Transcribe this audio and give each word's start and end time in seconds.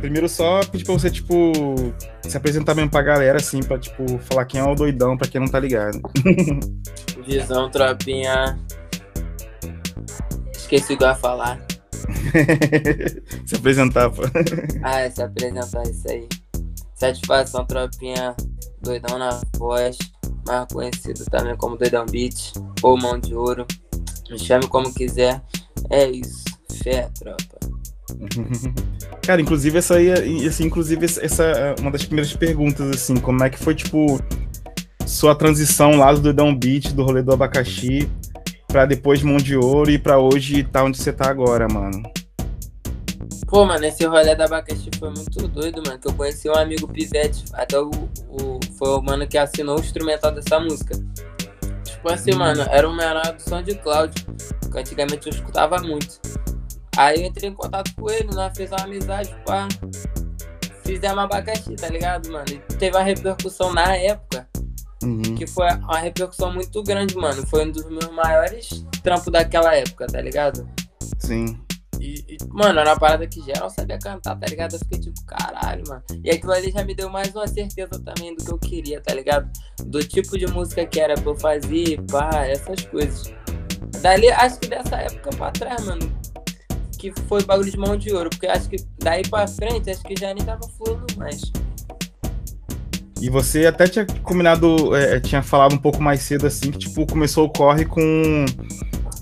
primeiro 0.00 0.28
só 0.28 0.64
pedir 0.64 0.84
pra 0.84 0.94
você, 0.94 1.10
tipo, 1.10 1.52
se 2.22 2.36
apresentar 2.36 2.74
mesmo 2.74 2.90
pra 2.90 3.02
galera, 3.02 3.38
assim, 3.38 3.60
pra, 3.62 3.78
tipo, 3.78 4.18
falar 4.20 4.44
quem 4.46 4.60
é 4.60 4.64
o 4.64 4.74
doidão, 4.74 5.16
pra 5.16 5.28
quem 5.28 5.40
não 5.40 5.48
tá 5.48 5.60
ligado. 5.60 6.00
Visão, 7.26 7.70
tropinha. 7.70 8.58
Esqueci 10.52 10.94
o 10.94 10.98
que 10.98 11.04
eu 11.04 11.08
ia 11.08 11.14
falar. 11.14 11.60
se 13.46 13.56
apresentar, 13.56 14.10
pô. 14.10 14.22
Ah, 14.82 15.00
é 15.00 15.10
se 15.10 15.22
apresentar, 15.22 15.82
isso 15.82 16.08
aí. 16.08 16.28
Satisfação, 16.94 17.64
tropinha. 17.66 18.34
Doidão 18.82 19.18
na 19.18 19.40
voz. 19.56 19.98
Mais 20.46 20.66
conhecido 20.72 21.24
também 21.26 21.56
como 21.56 21.76
Doidão 21.76 22.06
Beat. 22.06 22.52
Ou 22.82 22.98
Mão 22.98 23.18
de 23.18 23.34
Ouro. 23.34 23.66
Me 24.30 24.38
chame 24.38 24.66
como 24.68 24.92
quiser. 24.92 25.42
É 25.90 26.08
isso. 26.08 26.44
Fé, 26.82 27.10
tropa. 27.18 27.69
Cara, 29.22 29.40
inclusive 29.40 29.78
essa 29.78 29.96
aí, 29.96 30.10
assim, 30.46 30.64
inclusive 30.64 31.04
essa 31.04 31.44
é 31.44 31.74
uma 31.80 31.90
das 31.90 32.04
primeiras 32.04 32.32
perguntas, 32.34 32.90
assim, 32.90 33.16
como 33.16 33.42
é 33.44 33.50
que 33.50 33.58
foi, 33.58 33.74
tipo, 33.74 34.20
sua 35.06 35.34
transição 35.34 35.96
lá 35.96 36.12
do 36.12 36.20
Doidão 36.20 36.54
Beat, 36.54 36.92
do 36.92 37.02
rolê 37.02 37.22
do 37.22 37.32
abacaxi, 37.32 38.08
pra 38.68 38.86
depois 38.86 39.22
Mão 39.22 39.36
de 39.36 39.56
Ouro 39.56 39.90
e 39.90 39.98
pra 39.98 40.18
hoje 40.18 40.62
tá 40.62 40.84
onde 40.84 40.98
você 40.98 41.12
tá 41.12 41.28
agora, 41.28 41.66
mano? 41.68 42.02
Pô, 43.48 43.64
mano, 43.64 43.84
esse 43.84 44.06
rolê 44.06 44.36
da 44.36 44.44
abacaxi 44.44 44.88
foi 44.96 45.10
muito 45.10 45.48
doido, 45.48 45.82
mano. 45.84 45.98
Que 45.98 46.06
eu 46.06 46.14
conheci 46.14 46.48
um 46.48 46.54
amigo 46.54 46.86
Pivete, 46.86 47.44
até 47.52 47.80
o, 47.80 47.90
o, 48.28 48.60
foi 48.78 48.88
o 48.90 49.02
mano 49.02 49.26
que 49.26 49.36
assinou 49.36 49.76
o 49.76 49.80
instrumental 49.80 50.32
dessa 50.32 50.60
música. 50.60 50.94
Tipo 51.84 52.12
assim, 52.12 52.32
hum. 52.32 52.38
mano, 52.38 52.62
era 52.70 52.88
o 52.88 52.94
menor 52.94 53.32
do 53.32 53.42
som 53.42 53.60
de 53.60 53.74
Cláudio, 53.74 54.24
que 54.70 54.78
antigamente 54.78 55.26
eu 55.26 55.34
escutava 55.34 55.78
muito. 55.78 56.20
Aí 57.00 57.22
eu 57.22 57.28
entrei 57.28 57.48
em 57.48 57.54
contato 57.54 57.94
com 57.94 58.10
ele, 58.10 58.28
nós 58.34 58.52
fizemos 58.54 58.82
uma 58.82 58.84
amizade, 58.84 59.34
pá. 59.46 59.66
Fizemos 60.84 61.18
abacaxi, 61.18 61.74
tá 61.74 61.88
ligado, 61.88 62.30
mano? 62.30 62.44
E 62.50 62.58
teve 62.76 62.94
uma 62.94 63.02
repercussão 63.02 63.72
na 63.72 63.96
época, 63.96 64.46
uhum. 65.02 65.34
que 65.34 65.46
foi 65.46 65.66
uma 65.76 65.98
repercussão 65.98 66.52
muito 66.52 66.82
grande, 66.82 67.16
mano. 67.16 67.46
Foi 67.46 67.64
um 67.64 67.72
dos 67.72 67.88
meus 67.88 68.10
maiores 68.12 68.84
trampos 69.02 69.32
daquela 69.32 69.74
época, 69.74 70.08
tá 70.08 70.20
ligado? 70.20 70.68
Sim. 71.18 71.58
E, 71.98 72.22
e, 72.28 72.36
mano, 72.50 72.80
era 72.80 72.90
uma 72.90 72.98
parada 72.98 73.26
que 73.26 73.40
geral 73.40 73.70
sabia 73.70 73.98
cantar, 73.98 74.38
tá 74.38 74.46
ligado? 74.46 74.74
Eu 74.74 74.78
fiquei 74.80 75.00
tipo, 75.00 75.24
caralho, 75.24 75.82
mano. 75.88 76.02
E 76.22 76.30
aquilo 76.30 76.52
ali 76.52 76.70
já 76.70 76.84
me 76.84 76.94
deu 76.94 77.08
mais 77.08 77.34
uma 77.34 77.48
certeza 77.48 77.98
também 78.04 78.36
do 78.36 78.44
que 78.44 78.52
eu 78.52 78.58
queria, 78.58 79.00
tá 79.00 79.14
ligado? 79.14 79.50
Do 79.86 80.04
tipo 80.04 80.36
de 80.36 80.46
música 80.46 80.84
que 80.84 81.00
era 81.00 81.14
pra 81.14 81.32
eu 81.32 81.36
fazer, 81.36 81.98
pá, 82.10 82.44
essas 82.44 82.84
coisas. 82.84 83.32
Dali, 84.02 84.30
acho 84.30 84.60
que 84.60 84.68
dessa 84.68 84.96
época 84.96 85.30
pra 85.30 85.50
trás, 85.50 85.84
mano, 85.84 86.19
que 87.00 87.12
foi 87.26 87.42
bagulho 87.42 87.70
de 87.70 87.78
mão 87.78 87.96
de 87.96 88.12
ouro, 88.12 88.28
porque 88.28 88.46
acho 88.46 88.68
que 88.68 88.76
daí 88.98 89.22
pra 89.26 89.48
frente, 89.48 89.90
acho 89.90 90.02
que 90.02 90.14
já 90.14 90.34
nem 90.34 90.44
tava 90.44 90.68
fluindo 90.68 91.06
mais. 91.16 91.40
E 93.20 93.30
você 93.30 93.66
até 93.66 93.86
tinha 93.86 94.06
combinado, 94.22 94.94
é, 94.94 95.18
tinha 95.18 95.42
falado 95.42 95.74
um 95.74 95.78
pouco 95.78 96.02
mais 96.02 96.20
cedo, 96.20 96.46
assim, 96.46 96.70
que, 96.70 96.78
tipo, 96.78 97.06
começou 97.06 97.46
o 97.46 97.52
corre 97.52 97.86
com 97.86 98.44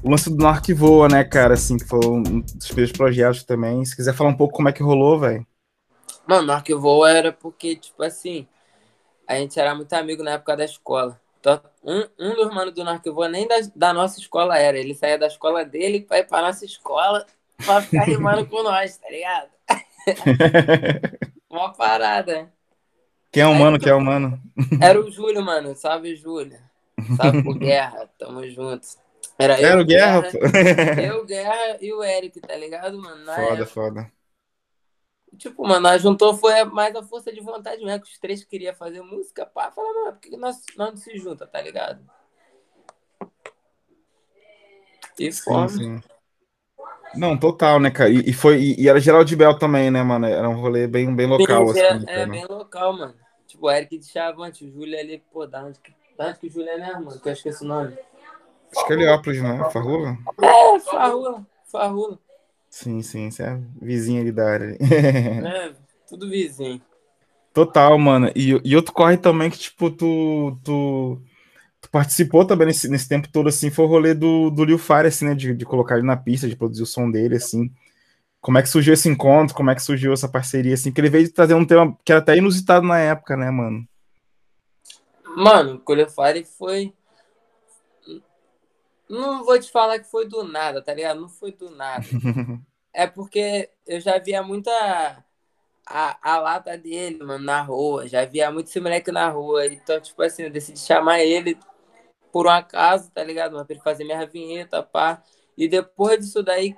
o 0.03 0.11
lance 0.11 0.29
do 0.29 0.43
Narc 0.43 0.69
Voa, 0.73 1.09
né, 1.09 1.23
cara, 1.23 1.55
assim, 1.55 1.77
que 1.77 1.85
foi 1.85 2.01
um 2.05 2.41
dos 2.41 2.67
primeiros 2.67 2.93
projetos 2.93 3.45
também. 3.45 3.85
Se 3.85 3.95
quiser 3.95 4.13
falar 4.13 4.31
um 4.31 4.37
pouco 4.37 4.55
como 4.55 4.69
é 4.69 4.73
que 4.73 4.83
rolou, 4.83 5.19
velho. 5.19 5.47
Mano, 6.27 6.47
Narc 6.47 6.69
Voa 6.71 7.11
era 7.11 7.33
porque, 7.33 7.77
tipo 7.77 8.03
assim, 8.03 8.47
a 9.27 9.37
gente 9.37 9.59
era 9.59 9.75
muito 9.75 9.93
amigo 9.93 10.23
na 10.23 10.33
época 10.33 10.57
da 10.57 10.65
escola. 10.65 11.21
Então, 11.41 11.61
um, 11.85 12.05
um 12.19 12.35
dos 12.35 12.53
manos 12.53 12.75
do 12.75 12.83
Narc 12.83 13.05
Voa 13.07 13.29
nem 13.29 13.47
da, 13.47 13.57
da 13.75 13.93
nossa 13.93 14.19
escola 14.19 14.59
era. 14.59 14.79
Ele 14.79 14.95
saía 14.95 15.19
da 15.19 15.29
escola 15.29 15.65
dele 15.65 16.01
pra 16.01 16.19
ir 16.19 16.25
pra 16.27 16.43
nossa 16.43 16.65
escola 16.65 17.25
pra 17.65 17.83
ficar 17.83 18.05
rimando 18.05 18.47
com 18.47 18.63
nós, 18.63 18.97
tá 18.97 19.09
ligado? 19.11 19.51
Uma 21.51 21.73
parada. 21.73 22.53
Quem 23.31 23.43
é 23.43 23.47
o 23.47 23.55
mano? 23.55 23.79
Quem 23.79 23.91
é 23.91 23.95
o 23.95 24.01
mano? 24.01 24.41
Era 24.81 25.01
o 25.01 25.11
Júlio, 25.11 25.43
mano. 25.43 25.75
Salve, 25.75 26.17
Júlio. 26.17 26.59
Salve 27.17 27.43
por 27.43 27.59
Guerra. 27.59 28.09
Tamo 28.19 28.47
juntos. 28.49 28.97
Era, 29.39 29.55
Era 29.55 29.77
eu, 29.77 29.81
o 29.81 29.85
Guerra, 29.85 30.21
Guerra 30.23 31.03
Eu, 31.03 31.25
Guerra 31.25 31.79
e 31.81 31.93
o 31.93 32.03
Eric, 32.03 32.41
tá 32.41 32.57
ligado, 32.57 33.01
mano? 33.01 33.25
Na 33.25 33.35
foda, 33.35 33.53
época. 33.53 33.67
foda. 33.67 34.13
Tipo, 35.37 35.63
mano, 35.63 35.81
nós 35.81 36.03
juntou 36.03 36.37
foi 36.37 36.65
mais 36.65 36.97
a 36.97 37.03
força 37.03 37.33
de 37.33 37.41
vontade 37.41 37.85
mesmo, 37.85 38.03
que 38.03 38.11
os 38.11 38.19
três 38.19 38.43
queriam 38.45 38.75
fazer 38.75 39.03
música, 39.03 39.47
pá, 39.47 39.71
fala, 39.71 39.93
mano, 39.93 40.13
por 40.13 40.21
que 40.21 40.37
nós, 40.37 40.57
nós 40.77 40.91
não 40.91 40.97
se 40.97 41.17
junta, 41.19 41.47
tá 41.47 41.61
ligado? 41.61 42.05
E 45.19 45.31
fome. 45.33 45.69
Sim, 45.69 46.01
sim. 46.01 46.18
Não, 47.15 47.37
total, 47.37 47.81
né, 47.81 47.91
cara? 47.91 48.11
E, 48.11 48.31
e 48.31 48.33
foi, 48.33 48.61
e, 48.61 48.83
e, 48.83 48.89
era 48.89 49.01
Geraldo 49.01 49.25
de 49.25 49.37
Bel 49.37 49.59
também, 49.59 49.91
né, 49.91 50.03
mano? 50.03 50.27
Era 50.27 50.49
um 50.49 50.61
rolê 50.61 50.87
bem, 50.87 51.15
bem 51.15 51.27
local, 51.27 51.69
Sim, 51.69 51.81
assim. 51.81 52.05
É, 52.07 52.23
é 52.23 52.27
bem 52.27 52.47
local, 52.47 52.93
mano. 52.93 53.15
Tipo, 53.47 53.67
o 53.67 53.71
Eric 53.71 53.99
de 53.99 54.07
Chavante, 54.07 54.65
o 54.65 54.71
Júlio 54.71 54.99
ali, 54.99 55.23
pô, 55.33 55.47
da 55.47 55.65
onde, 55.65 55.79
da 56.17 56.29
onde 56.29 56.39
que 56.39 56.47
o 56.47 56.51
Júlio 56.51 56.69
é 56.69 56.79
mesmo, 56.79 57.07
mano? 57.07 57.21
Que 57.21 57.29
eu 57.29 57.33
esqueci 57.33 57.65
o 57.65 57.67
nome. 57.67 57.97
Acho 58.75 58.87
que 58.87 58.93
é 58.93 58.97
Heliópolis, 58.97 59.43
né? 59.43 59.71
Farrula? 59.73 60.19
É, 60.43 60.81
Farrula. 60.81 61.47
Farrula. 61.65 62.19
Sim, 62.69 63.03
sim, 63.03 63.31
você 63.31 63.45
é 63.45 63.61
vizinho 63.81 64.21
ali 64.21 64.31
da 64.31 64.51
área. 64.51 64.77
é, 64.81 65.73
tudo 66.07 66.29
vizinho. 66.29 66.81
Total, 67.53 67.99
mano. 67.99 68.31
E, 68.37 68.61
e 68.63 68.77
outro 68.77 68.93
corre 68.93 69.17
também 69.17 69.51
que, 69.51 69.59
tipo, 69.59 69.91
tu, 69.91 70.57
tu, 70.63 71.21
tu 71.81 71.91
participou 71.91 72.45
também 72.45 72.67
nesse, 72.67 72.89
nesse 72.89 73.09
tempo 73.09 73.29
todo, 73.29 73.49
assim, 73.49 73.71
foi 73.71 73.85
o 73.85 73.89
rolê 73.89 74.15
do, 74.15 74.51
do 74.51 74.65
Lil 74.65 74.79
Fire, 74.79 75.07
assim, 75.07 75.27
né? 75.27 75.35
De, 75.35 75.55
de 75.55 75.65
colocar 75.65 75.97
ele 75.97 76.07
na 76.07 76.17
pista, 76.17 76.49
de 76.49 76.57
produzir 76.57 76.83
o 76.83 76.87
som 76.87 77.11
dele, 77.11 77.37
assim. 77.37 77.71
Como 78.41 78.59
é 78.59 78.63
que 78.63 78.69
surgiu 78.69 78.95
esse 78.95 79.09
encontro? 79.09 79.55
Como 79.55 79.71
é 79.71 79.75
que 79.75 79.83
surgiu 79.83 80.13
essa 80.13 80.29
parceria, 80.29 80.75
assim? 80.75 80.93
Que 80.93 81.01
ele 81.01 81.11
veio 81.11 81.33
trazer 81.33 81.55
um 81.55 81.65
tema 81.65 81.97
que 82.05 82.13
era 82.13 82.21
até 82.21 82.37
inusitado 82.37 82.87
na 82.87 82.99
época, 82.99 83.37
né, 83.37 83.51
mano? 83.51 83.87
Mano, 85.37 85.83
o 85.85 85.95
Lil 85.95 86.09
Fire 86.09 86.45
foi 86.45 86.93
não 89.09 89.43
vou 89.43 89.59
te 89.59 89.71
falar 89.71 89.99
que 89.99 90.11
foi 90.11 90.29
do 90.29 90.45
nada, 90.45 90.83
tá 90.83 90.93
ligado? 90.93 91.21
Não 91.21 91.29
foi 91.29 91.51
do 91.53 91.71
nada. 91.71 92.05
é 92.93 93.07
porque 93.07 93.71
eu 93.87 94.01
já 94.01 94.19
via 94.19 94.43
muita 94.43 95.25
a, 95.89 96.19
a 96.21 96.39
lata 96.39 96.77
dele, 96.77 97.19
mano, 97.25 97.45
na 97.45 97.63
rua. 97.63 98.07
Já 98.07 98.25
via 98.25 98.51
muito 98.51 98.69
esse 98.69 98.81
moleque 98.81 99.11
na 99.11 99.29
rua. 99.29 99.67
Então, 99.67 100.01
tipo 100.01 100.23
assim, 100.23 100.45
eu 100.45 100.51
decidi 100.51 100.79
chamar 100.79 101.21
ele 101.21 101.59
por 102.31 102.47
um 102.47 102.51
acaso, 102.51 103.11
tá 103.11 103.25
ligado? 103.25 103.53
Pra 103.65 103.75
ele 103.75 103.81
fazer 103.81 104.05
minha 104.05 104.27
vinheta, 104.27 104.83
pá. 104.83 105.23
E 105.57 105.67
depois 105.67 106.19
disso 106.19 106.43
daí, 106.43 106.77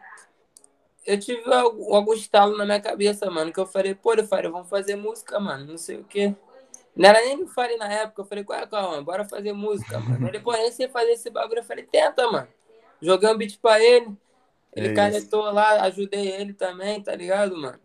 eu 1.05 1.19
tive 1.19 1.53
algum, 1.53 1.95
algum 1.95 2.15
estalo 2.15 2.57
na 2.57 2.65
minha 2.65 2.81
cabeça, 2.81 3.31
mano. 3.31 3.53
Que 3.53 3.59
eu 3.61 3.67
falei, 3.67 3.95
pô, 3.95 4.15
eu 4.15 4.27
falei, 4.27 4.51
vamos 4.51 4.69
fazer 4.69 4.95
música, 4.95 5.41
mano. 5.41 5.67
Não 5.67 5.79
sei 5.79 5.97
o 5.97 6.05
quê. 6.05 6.35
Não 6.95 7.09
era 7.09 7.21
nem 7.21 7.43
o 7.43 7.49
Fari 7.49 7.77
na 7.77 7.93
época. 7.93 8.23
Eu 8.23 8.27
falei, 8.27 8.45
qual 8.45 8.59
é, 8.59 8.67
calma, 8.67 9.03
bora 9.03 9.25
fazer 9.25 9.53
música, 9.53 9.99
mano. 9.99 10.29
Ele, 10.29 10.39
pô, 10.39 10.53
nem 10.53 10.71
sei 10.71 10.89
fazer 10.89 11.13
esse 11.13 11.31
bagulho. 11.31 11.59
Eu 11.59 11.65
falei, 11.65 11.85
tenta, 11.85 12.31
mano. 12.31 12.49
Joguei 13.03 13.29
um 13.29 13.37
beat 13.37 13.59
pra 13.61 13.81
ele. 13.83 14.17
Ele 14.73 14.89
é 14.89 14.95
canetou 14.95 15.51
lá, 15.51 15.83
ajudei 15.83 16.29
ele 16.29 16.53
também, 16.53 17.03
tá 17.03 17.15
ligado, 17.15 17.57
mano? 17.57 17.79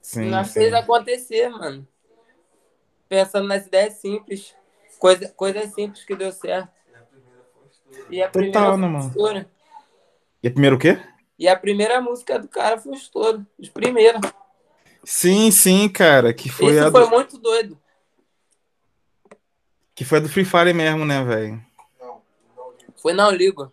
Sim. 0.00 0.30
Nós 0.30 0.52
fez 0.52 0.72
acontecer, 0.72 1.48
mano. 1.48 1.86
Pensando 3.08 3.46
nas 3.46 3.66
ideias 3.66 3.94
simples. 3.94 4.54
Coisa, 4.98 5.28
coisas 5.30 5.72
simples 5.74 6.04
que 6.04 6.14
deu 6.14 6.32
certo. 6.32 6.70
E 8.10 8.22
a 8.22 8.28
primeira 8.28 8.58
Total, 8.58 8.76
né, 8.76 8.86
mano? 8.86 9.50
E 10.42 10.48
a 10.48 10.50
primeira 10.50 10.76
o 10.76 10.78
quê? 10.78 10.98
E 11.38 11.48
a 11.48 11.56
primeira 11.56 12.00
música 12.00 12.38
do 12.38 12.48
cara 12.48 12.78
foi 12.78 12.92
o 12.92 12.94
estouro. 12.94 13.46
Os 13.58 13.68
primeiros. 13.68 14.20
Sim, 15.04 15.50
sim, 15.50 15.88
cara. 15.88 16.32
Que 16.32 16.48
foi 16.48 16.76
Isso 16.76 16.90
foi 16.90 17.04
do... 17.04 17.10
muito 17.10 17.38
doido. 17.38 17.80
Que 19.94 20.04
foi 20.04 20.20
do 20.20 20.28
Free 20.28 20.44
Fire 20.44 20.72
mesmo, 20.72 21.04
né, 21.04 21.22
velho? 21.24 21.64
Foi 22.96 23.12
não, 23.12 23.30
ligo. 23.30 23.72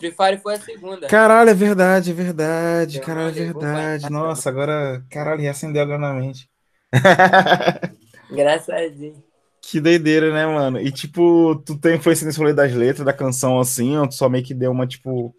Free 0.00 0.12
Fire 0.12 0.38
foi 0.38 0.54
a 0.54 0.60
segunda. 0.60 1.06
Caralho, 1.06 1.50
é 1.50 1.54
verdade, 1.54 2.10
é 2.10 2.14
verdade. 2.14 3.00
caralho, 3.00 3.38
é 3.38 3.44
verdade. 3.44 4.10
Nossa, 4.10 4.48
agora, 4.48 5.04
caralho, 5.10 5.42
reacendeu 5.42 5.82
agora 5.82 5.98
na 5.98 6.14
mente. 6.14 6.50
Engraçadinho. 8.32 9.22
Que 9.60 9.78
doideira, 9.78 10.32
né, 10.32 10.46
mano? 10.46 10.80
E, 10.80 10.90
tipo, 10.90 11.54
tu 11.66 11.78
tem 11.78 11.96
influência 11.96 12.24
nesse 12.24 12.38
rolê 12.38 12.54
das 12.54 12.72
letras 12.72 13.04
da 13.04 13.12
canção, 13.12 13.60
assim, 13.60 13.94
ou 13.98 14.08
tu 14.08 14.14
só 14.14 14.26
meio 14.26 14.42
que 14.42 14.54
deu 14.54 14.70
uma, 14.70 14.86
tipo, 14.86 15.34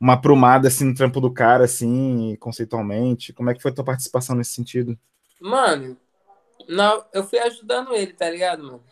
uma 0.00 0.12
aprumada, 0.12 0.68
assim, 0.68 0.84
no 0.84 0.94
trampo 0.94 1.20
do 1.20 1.32
cara, 1.32 1.64
assim, 1.64 2.36
conceitualmente? 2.38 3.32
Como 3.32 3.50
é 3.50 3.54
que 3.54 3.60
foi 3.60 3.72
a 3.72 3.74
tua 3.74 3.84
participação 3.84 4.36
nesse 4.36 4.52
sentido? 4.52 4.96
Mano, 5.40 5.96
não, 6.68 7.04
eu 7.12 7.24
fui 7.24 7.40
ajudando 7.40 7.92
ele, 7.92 8.12
tá 8.12 8.30
ligado, 8.30 8.62
mano? 8.62 8.84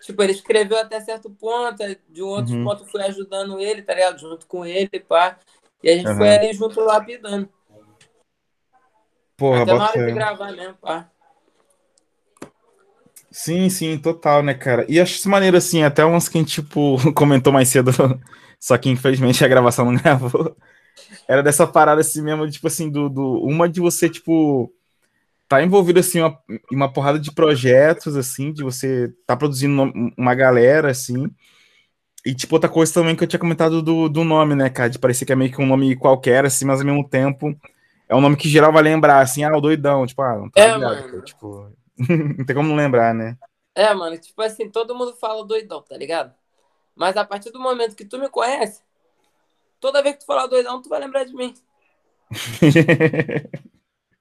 Tipo, 0.00 0.22
ele 0.22 0.32
escreveu 0.32 0.78
até 0.78 1.00
certo 1.00 1.30
ponto, 1.30 1.82
de 2.08 2.22
um 2.22 2.28
outro 2.28 2.54
uhum. 2.54 2.64
ponto 2.64 2.86
fui 2.86 3.02
ajudando 3.02 3.60
ele, 3.60 3.82
tá 3.82 3.94
ligado? 3.94 4.18
Junto 4.18 4.46
com 4.46 4.64
ele, 4.64 5.00
pá. 5.00 5.38
E 5.82 5.90
a 5.90 5.96
gente 5.96 6.08
uhum. 6.08 6.16
foi 6.16 6.28
ali 6.28 6.52
junto 6.52 6.80
lapidando. 6.80 7.48
Porra, 9.36 9.62
até 9.62 9.74
na 9.74 9.84
hora 9.84 10.06
de 10.06 10.12
gravar 10.12 10.52
mesmo, 10.52 10.74
pá. 10.74 11.10
Sim, 13.30 13.68
sim, 13.68 13.98
total, 13.98 14.42
né, 14.42 14.54
cara? 14.54 14.84
E 14.88 15.00
acho 15.00 15.14
isso 15.14 15.28
maneiro, 15.28 15.56
assim, 15.56 15.82
até 15.82 16.04
uns 16.04 16.28
que 16.28 16.38
a 16.38 16.40
gente, 16.40 16.62
tipo, 16.62 16.96
comentou 17.14 17.52
mais 17.52 17.68
cedo, 17.68 17.90
só 18.58 18.76
que 18.78 18.88
infelizmente 18.88 19.44
a 19.44 19.48
gravação 19.48 19.84
não 19.84 19.94
gravou. 19.94 20.56
Era 21.28 21.42
dessa 21.42 21.66
parada 21.66 22.00
assim 22.00 22.22
mesmo, 22.22 22.50
tipo 22.50 22.66
assim, 22.66 22.90
do, 22.90 23.08
do 23.08 23.42
uma 23.44 23.68
de 23.68 23.80
você, 23.80 24.08
tipo, 24.08 24.72
tá 25.48 25.62
envolvido, 25.62 26.00
assim, 26.00 26.20
uma, 26.20 26.38
uma 26.72 26.92
porrada 26.92 27.18
de 27.18 27.32
projetos, 27.32 28.16
assim, 28.16 28.52
de 28.52 28.62
você 28.62 29.12
tá 29.26 29.36
produzindo 29.36 29.92
uma 30.16 30.34
galera, 30.34 30.90
assim. 30.90 31.30
E, 32.26 32.34
tipo, 32.34 32.54
outra 32.56 32.68
coisa 32.70 32.92
também 32.92 33.16
que 33.16 33.22
eu 33.24 33.28
tinha 33.28 33.40
comentado 33.40 33.80
do, 33.82 34.08
do 34.08 34.24
nome, 34.24 34.54
né, 34.54 34.68
cara? 34.70 34.90
De 34.90 34.98
parecer 34.98 35.24
que 35.24 35.32
é 35.32 35.36
meio 35.36 35.52
que 35.52 35.62
um 35.62 35.66
nome 35.66 35.96
qualquer, 35.96 36.44
assim, 36.44 36.64
mas 36.64 36.80
ao 36.80 36.86
mesmo 36.86 37.08
tempo 37.08 37.54
é 38.08 38.14
um 38.16 38.20
nome 38.20 38.36
que 38.36 38.48
geral 38.48 38.72
vai 38.72 38.82
lembrar, 38.82 39.20
assim, 39.20 39.44
ah, 39.44 39.56
o 39.56 39.60
doidão, 39.60 40.06
tipo, 40.06 40.22
ah, 40.22 40.36
não 40.38 40.50
tá 40.50 40.62
É, 40.66 40.66
ligado, 40.66 41.04
mano. 41.04 41.10
cara, 41.10 41.22
tipo, 41.22 41.70
não 42.38 42.44
tem 42.46 42.56
como 42.56 42.68
não 42.68 42.76
lembrar, 42.76 43.14
né? 43.14 43.36
É, 43.74 43.94
mano, 43.94 44.18
tipo 44.18 44.42
assim, 44.42 44.70
todo 44.70 44.94
mundo 44.94 45.14
fala 45.16 45.44
doidão, 45.46 45.82
tá 45.82 45.96
ligado? 45.96 46.34
Mas 46.96 47.16
a 47.16 47.24
partir 47.26 47.50
do 47.52 47.60
momento 47.60 47.96
que 47.96 48.04
tu 48.06 48.18
me 48.18 48.28
conhece, 48.30 48.82
toda 49.80 50.02
vez 50.02 50.16
que 50.16 50.20
tu 50.22 50.26
falar 50.26 50.46
doidão, 50.48 50.82
tu 50.82 50.88
vai 50.88 51.00
lembrar 51.00 51.24
de 51.24 51.34
mim. 51.34 51.54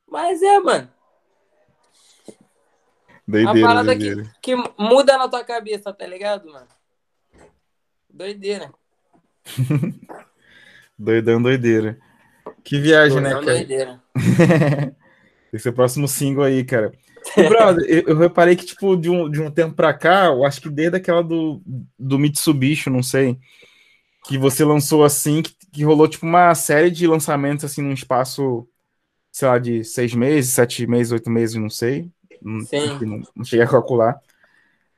Mas 0.07 0.41
é, 0.41 0.59
mano. 0.59 0.91
Uma 3.27 3.43
doideira, 3.43 3.67
parada 3.67 3.95
doideira. 3.95 4.23
que, 4.41 4.55
que 4.55 4.71
muda 4.77 5.17
na 5.17 5.27
tua 5.27 5.43
cabeça, 5.43 5.91
tá 5.93 6.07
ligado, 6.07 6.49
mano? 6.49 6.67
Doideira. 8.09 8.71
Doidão, 10.97 11.41
doideira. 11.41 11.99
Que 12.63 12.79
viagem, 12.79 13.21
né, 13.21 13.29
Doidão, 13.29 13.45
cara? 13.45 13.57
doideira. 13.57 14.03
Esse 15.53 15.67
é 15.67 15.71
o 15.71 15.73
próximo 15.73 16.07
single 16.07 16.43
aí, 16.43 16.63
cara. 16.63 16.91
E, 17.35 17.43
brother, 17.49 17.85
eu, 17.89 18.03
eu 18.07 18.17
reparei 18.17 18.55
que, 18.55 18.65
tipo, 18.65 18.95
de 18.95 19.09
um, 19.09 19.29
de 19.29 19.41
um 19.41 19.51
tempo 19.51 19.75
pra 19.75 19.93
cá, 19.93 20.27
eu 20.27 20.45
acho 20.45 20.61
que 20.61 20.69
desde 20.69 20.95
aquela 20.95 21.21
do, 21.21 21.61
do 21.99 22.17
Mitsubishi, 22.17 22.89
não 22.89 23.03
sei, 23.03 23.37
que 24.25 24.37
você 24.37 24.63
lançou 24.63 25.03
assim, 25.03 25.41
que, 25.41 25.53
que 25.73 25.83
rolou, 25.83 26.07
tipo, 26.07 26.25
uma 26.25 26.55
série 26.55 26.89
de 26.89 27.05
lançamentos, 27.05 27.65
assim, 27.65 27.81
num 27.81 27.91
espaço, 27.91 28.65
sei 29.29 29.45
lá, 29.45 29.59
de 29.59 29.83
seis 29.83 30.13
meses, 30.13 30.53
sete 30.53 30.87
meses, 30.87 31.11
oito 31.11 31.29
meses, 31.29 31.55
não 31.57 31.69
sei. 31.69 32.09
Não, 32.41 32.61
Sim. 32.61 32.97
não, 33.01 33.21
não 33.35 33.45
cheguei 33.45 33.65
a 33.65 33.69
calcular. 33.69 34.19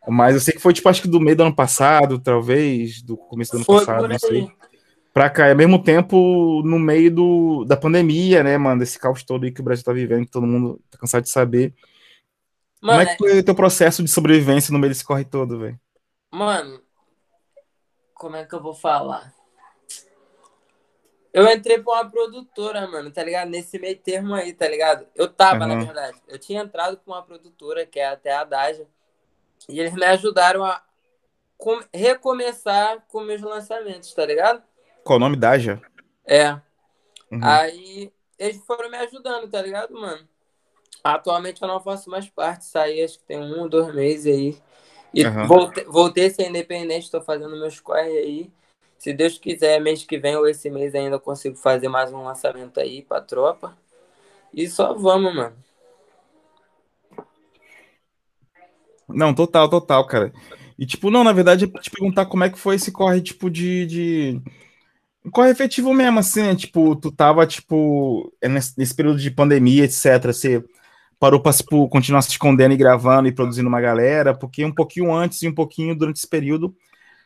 Mas 0.08 0.36
eu 0.36 0.42
sei 0.42 0.54
que 0.54 0.62
foi, 0.62 0.74
tipo, 0.74 0.90
acho 0.90 1.02
que 1.02 1.08
do 1.08 1.20
meio 1.20 1.36
do 1.36 1.44
ano 1.44 1.56
passado, 1.56 2.20
talvez, 2.20 3.02
do 3.02 3.18
começo 3.18 3.52
do 3.52 3.58
ano 3.58 3.66
Foi 3.66 3.80
passado, 3.80 4.08
não 4.08 4.20
sei 4.20 4.48
pra 5.14 5.30
cá. 5.30 5.48
E 5.48 5.52
ao 5.52 5.58
mesmo 5.58 5.82
tempo, 5.82 6.62
no 6.64 6.80
meio 6.80 7.12
do, 7.14 7.66
da 7.66 7.76
pandemia, 7.76 8.44
né, 8.44 8.58
mano? 8.58 8.80
Desse 8.80 8.98
caos 8.98 9.24
todo 9.24 9.44
aí 9.44 9.52
que 9.52 9.62
o 9.62 9.64
Brasil 9.64 9.84
tá 9.84 9.94
vivendo, 9.94 10.26
que 10.26 10.32
todo 10.32 10.48
mundo 10.48 10.80
tá 10.90 10.98
cansado 10.98 11.24
de 11.24 11.30
saber. 11.30 11.74
Como 12.80 12.94
Mano, 12.94 13.02
é 13.02 13.06
que 13.06 13.18
foi 13.18 13.40
o 13.40 13.44
teu 13.44 13.56
processo 13.56 14.02
de 14.02 14.10
sobrevivência 14.10 14.72
no 14.72 14.80
meio 14.80 14.92
desse 14.92 15.04
corre 15.04 15.26
todo, 15.26 15.60
velho? 15.60 15.80
Mano, 16.32 16.82
como 18.14 18.36
é 18.36 18.46
que 18.46 18.56
eu 18.56 18.62
vou 18.62 18.74
falar? 18.74 19.34
Eu 21.32 21.48
entrei 21.48 21.80
pra 21.82 21.94
uma 21.94 22.10
produtora, 22.10 22.88
mano, 22.88 23.12
tá 23.12 23.24
ligado? 23.24 23.50
Nesse 23.50 23.78
meio 23.78 23.98
termo 23.98 24.34
aí, 24.34 24.54
tá 24.54 24.68
ligado? 24.68 25.06
Eu 25.16 25.28
tava, 25.28 25.68
na 25.68 25.76
Aham. 25.76 25.86
verdade. 25.86 26.18
Eu 26.28 26.40
tinha 26.40 26.62
entrado 26.62 26.98
pra 26.98 27.14
uma 27.14 27.24
produtora, 27.24 27.86
que 27.86 28.00
é 28.00 28.08
até 28.08 28.32
a 28.34 28.44
Daja, 28.44 28.88
e 29.68 29.80
eles 29.80 29.94
me 29.94 30.06
ajudaram 30.06 30.64
a 30.64 30.84
com- 31.58 31.84
recomeçar 31.94 33.06
com 33.10 33.22
meus 33.22 33.42
lançamentos, 33.42 34.14
tá 34.14 34.26
ligado? 34.26 34.64
Qual 35.04 35.18
o 35.18 35.20
nome 35.20 35.36
da 35.36 35.52
Aja? 35.52 35.82
É. 36.26 36.52
Uhum. 37.32 37.42
Aí 37.44 38.12
eles 38.38 38.58
foram 38.66 38.90
me 38.90 38.98
ajudando, 38.98 39.50
tá 39.50 39.62
ligado, 39.62 39.94
mano? 39.94 40.28
Atualmente 41.04 41.62
eu 41.62 41.68
não 41.68 41.80
faço 41.80 42.10
mais 42.10 42.28
parte, 42.30 42.66
saí 42.66 43.04
acho 43.04 43.20
que 43.20 43.26
tem 43.26 43.40
um 43.40 43.62
ou 43.62 43.70
dois 43.70 43.94
meses 43.94 44.26
aí. 44.34 44.58
E 45.14 45.26
Aham. 45.26 45.48
voltei, 45.48 45.84
voltei 45.86 46.26
a 46.28 46.30
ser 46.30 46.50
independente, 46.50 47.10
tô 47.12 47.22
fazendo 47.22 47.58
meus 47.60 47.80
corre 47.80 48.18
aí. 48.18 48.52
Se 49.00 49.14
Deus 49.14 49.38
quiser, 49.38 49.80
mês 49.80 50.04
que 50.04 50.20
vem 50.20 50.36
ou 50.36 50.46
esse 50.46 50.70
mês 50.70 50.94
ainda 50.94 51.16
eu 51.16 51.20
consigo 51.22 51.56
fazer 51.56 51.88
mais 51.88 52.12
um 52.12 52.22
lançamento 52.22 52.82
aí 52.82 53.02
pra 53.02 53.22
tropa. 53.22 53.78
E 54.54 54.68
só 54.68 54.94
vamos, 54.94 55.34
mano. 55.34 55.56
Não, 59.08 59.34
total, 59.34 59.70
total, 59.70 60.06
cara. 60.06 60.34
E, 60.78 60.86
tipo, 60.86 61.10
não, 61.10 61.24
na 61.24 61.32
verdade, 61.32 61.64
é 61.64 61.80
te 61.80 61.90
perguntar 61.90 62.26
como 62.26 62.44
é 62.44 62.50
que 62.50 62.60
foi 62.60 62.76
esse 62.76 62.92
corre, 62.92 63.22
tipo, 63.22 63.50
de. 63.50 63.86
de... 63.86 64.42
Corre 65.32 65.52
efetivo 65.52 65.94
mesmo, 65.94 66.20
assim, 66.20 66.42
né? 66.42 66.56
Tipo, 66.56 66.94
tu 66.96 67.10
tava, 67.10 67.48
tipo, 67.48 68.34
é 68.42 68.50
nesse, 68.50 68.78
nesse 68.78 68.94
período 68.94 69.20
de 69.20 69.32
pandemia, 69.32 69.86
etc. 69.86 70.26
Você 70.26 70.64
parou 71.18 71.42
pra, 71.42 71.54
tipo, 71.54 71.88
continuar 71.88 72.22
se 72.22 72.32
escondendo 72.32 72.74
e 72.74 72.78
gravando 72.78 73.30
e 73.30 73.32
produzindo 73.32 73.70
uma 73.70 73.80
galera, 73.80 74.34
porque 74.34 74.66
um 74.66 74.74
pouquinho 74.74 75.14
antes 75.14 75.42
e 75.42 75.48
um 75.48 75.56
pouquinho 75.56 75.96
durante 75.96 76.18
esse 76.18 76.28
período 76.28 76.76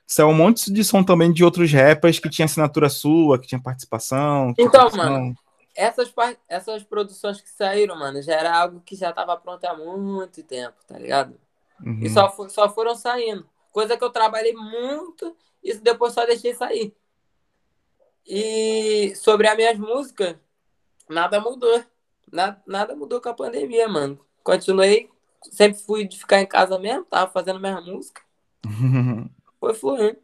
saiu 0.08 0.30
um 0.30 0.34
monte 0.34 0.72
de 0.72 0.84
som 0.84 1.04
também 1.04 1.32
de 1.32 1.44
outros 1.44 1.72
rappers 1.72 2.20
que 2.20 2.30
tinha 2.30 2.46
assinatura 2.46 2.90
sua, 2.90 3.40
que 3.40 3.48
tinha 3.48 3.62
participação. 3.62 4.54
que 4.54 4.64
Então, 4.64 4.90
produção. 4.90 4.98
mano, 4.98 5.36
Essas, 5.76 6.14
essas 6.48 6.84
produções 6.84 7.42
que 7.42 7.50
saíram, 7.50 7.98
mano, 7.98 8.22
já 8.22 8.34
era 8.36 8.56
algo 8.58 8.82
que 8.82 8.96
já 8.96 9.12
tava 9.14 9.36
pronto 9.38 9.64
há 9.66 9.76
muito 9.76 10.44
tempo, 10.44 10.76
tá 10.88 10.98
ligado? 11.00 11.40
Uhum. 11.86 12.00
E 12.02 12.10
só, 12.10 12.30
só 12.50 12.70
foram 12.70 12.96
saindo. 12.96 13.48
Coisa 13.72 13.98
que 13.98 14.04
eu 14.04 14.12
trabalhei 14.12 14.54
muito 14.54 15.36
e 15.64 15.74
depois 15.76 16.14
só 16.14 16.26
deixei 16.26 16.54
sair. 16.54 16.96
E 18.26 19.14
sobre 19.16 19.48
as 19.48 19.56
minhas 19.58 19.78
músicas, 19.78 20.36
nada 21.10 21.40
mudou. 21.42 21.84
Nada, 22.32 22.62
nada 22.66 22.96
mudou 22.96 23.22
com 23.22 23.30
a 23.30 23.34
pandemia, 23.34 23.88
mano. 23.88 24.20
Continuei, 24.44 25.10
sempre 25.52 25.80
fui 25.82 26.08
de 26.08 26.18
ficar 26.18 26.42
em 26.42 26.48
casa 26.48 26.80
mesmo, 26.80 27.06
tava 27.06 27.32
fazendo 27.32 27.60
minha 27.60 27.80
música. 27.82 28.22
Foi 29.64 29.74
fluindo. 29.74 30.18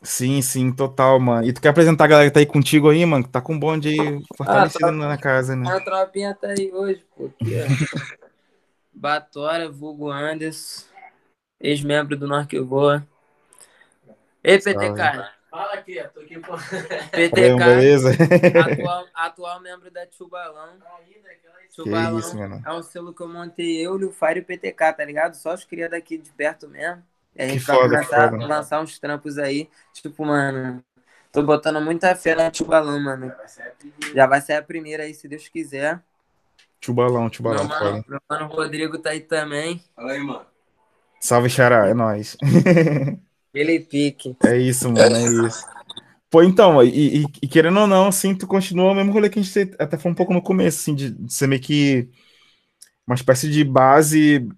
Sim, 0.00 0.40
sim, 0.40 0.72
total, 0.72 1.18
mano. 1.18 1.44
E 1.44 1.52
tu 1.52 1.60
quer 1.60 1.70
apresentar 1.70 2.04
a 2.04 2.06
galera 2.06 2.30
que 2.30 2.34
tá 2.34 2.38
aí 2.38 2.46
contigo 2.46 2.90
aí, 2.90 3.04
mano? 3.04 3.24
Que 3.24 3.30
tá 3.30 3.40
com 3.40 3.54
um 3.54 3.58
bonde 3.58 3.88
aí 3.88 4.22
fortalecido 4.36 4.86
tá. 4.86 4.92
na 4.92 5.18
casa, 5.18 5.56
né? 5.56 5.68
A 5.68 5.80
tropinha 5.80 6.32
tá 6.32 6.50
aí 6.56 6.70
hoje, 6.72 7.04
pô. 7.16 7.28
Batora, 8.94 9.68
vulgo 9.68 10.12
Anderson, 10.12 10.84
ex-membro 11.58 12.16
do 12.16 12.28
Norquivoa. 12.28 13.04
Ei, 14.44 14.56
PTK. 14.60 15.33
Fala 15.54 15.74
aqui, 15.74 15.94
eu 15.96 16.08
tô 16.10 16.18
aqui 16.18 16.36
por. 16.40 16.58
PTK, 17.12 17.56
beleza? 17.64 18.10
atual, 18.58 19.06
atual 19.14 19.60
membro 19.60 19.88
da 19.88 20.04
Tubalão. 20.04 20.78
Que 21.70 21.76
Tubalão 21.76 22.18
isso, 22.18 22.36
mano. 22.36 22.60
é 22.66 22.72
um 22.72 22.82
selo 22.82 23.14
que 23.14 23.20
eu 23.22 23.28
montei 23.28 23.86
eu, 23.86 23.94
o 23.94 24.10
Fire 24.10 24.40
e 24.40 24.42
o 24.42 24.44
PTK, 24.44 24.92
tá 24.92 25.04
ligado? 25.04 25.34
Só 25.36 25.54
os 25.54 25.64
cria 25.64 25.88
daqui 25.88 26.18
de 26.18 26.30
perto 26.32 26.68
mesmo. 26.68 27.04
E 27.36 27.42
a 27.42 27.46
Que 27.46 27.52
gente 27.52 27.64
vai 27.66 27.76
foda, 27.76 28.02
começar 28.02 28.30
foda. 28.30 28.44
a 28.44 28.46
lançar 28.48 28.80
uns 28.80 28.98
trampos 28.98 29.38
aí. 29.38 29.70
Tipo, 29.92 30.24
mano, 30.26 30.82
tô 31.30 31.40
botando 31.44 31.80
muita 31.80 32.16
fé 32.16 32.34
na 32.34 32.50
Tubalão, 32.50 32.98
mano. 33.00 33.32
Já 34.12 34.26
vai 34.26 34.40
ser 34.40 34.54
a 34.54 34.62
primeira 34.62 35.04
aí, 35.04 35.14
se 35.14 35.28
Deus 35.28 35.46
quiser. 35.46 36.02
Tubalão, 36.80 37.28
Meu 37.28 37.30
tubalão, 37.30 37.68
foda. 37.68 38.00
mano, 38.00 38.04
meu 38.08 38.20
mano 38.28 38.46
Rodrigo 38.48 38.98
tá 38.98 39.10
aí 39.10 39.20
também. 39.20 39.82
Fala 39.94 40.12
aí, 40.12 40.20
mano. 40.20 40.46
Salve, 41.20 41.48
Xará, 41.48 41.88
é 41.88 41.94
nóis. 41.94 42.36
Ele 43.54 43.80
pique. 43.80 44.36
É 44.42 44.56
isso, 44.58 44.90
mano, 44.90 45.16
é 45.16 45.26
isso. 45.28 45.66
Pô, 46.30 46.42
então, 46.42 46.82
e, 46.84 47.24
e- 47.24 47.26
e 47.42 47.48
querendo 47.48 47.80
ou 47.80 47.86
não, 47.86 48.08
assim, 48.08 48.36
tu 48.36 48.46
continua 48.46 48.92
o 48.92 48.94
mesmo 48.94 49.12
rolê 49.12 49.30
que 49.30 49.38
a 49.38 49.42
gente 49.42 49.74
até 49.78 49.98
foi 49.98 50.12
um 50.12 50.14
pouco 50.14 50.32
no 50.34 50.42
começo, 50.42 50.80
assim, 50.80 50.94
de, 50.94 51.10
de 51.12 51.32
ser 51.34 51.46
meio 51.48 51.62
que 51.62 52.10
uma 53.06 53.14
espécie 53.16 53.50
de 53.50 53.64
base 53.64 54.48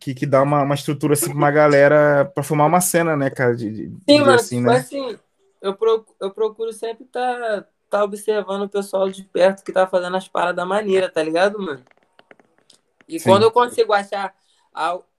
que, 0.00 0.14
que 0.14 0.26
dá 0.26 0.42
uma, 0.42 0.62
uma 0.62 0.74
estrutura, 0.74 1.14
assim, 1.14 1.30
pra 1.30 1.38
uma 1.38 1.50
galera 1.50 2.24
pra 2.34 2.42
formar 2.44 2.66
uma 2.66 2.80
cena, 2.80 3.16
né, 3.16 3.30
cara? 3.30 3.56
De, 3.56 3.70
de- 3.70 3.90
Sim, 4.08 4.20
mano, 4.20 4.34
assim, 4.34 4.60
tipo 4.60 4.68
né? 4.68 4.70
assim, 4.70 5.18
eu 5.60 5.74
procuro, 5.76 6.16
eu 6.20 6.30
procuro 6.32 6.72
sempre 6.72 7.04
tá, 7.06 7.66
tá 7.88 8.04
observando 8.04 8.62
o 8.62 8.68
pessoal 8.68 9.08
de 9.10 9.24
perto 9.24 9.64
que 9.64 9.72
tá 9.72 9.86
fazendo 9.86 10.16
as 10.16 10.28
paradas 10.28 10.66
maneiras, 10.66 11.12
tá 11.12 11.22
ligado, 11.22 11.58
mano? 11.58 11.82
E 13.08 13.20
Sim. 13.20 13.20
quando 13.20 13.44
eu 13.44 13.52
consigo 13.52 13.92
achar 13.92 14.34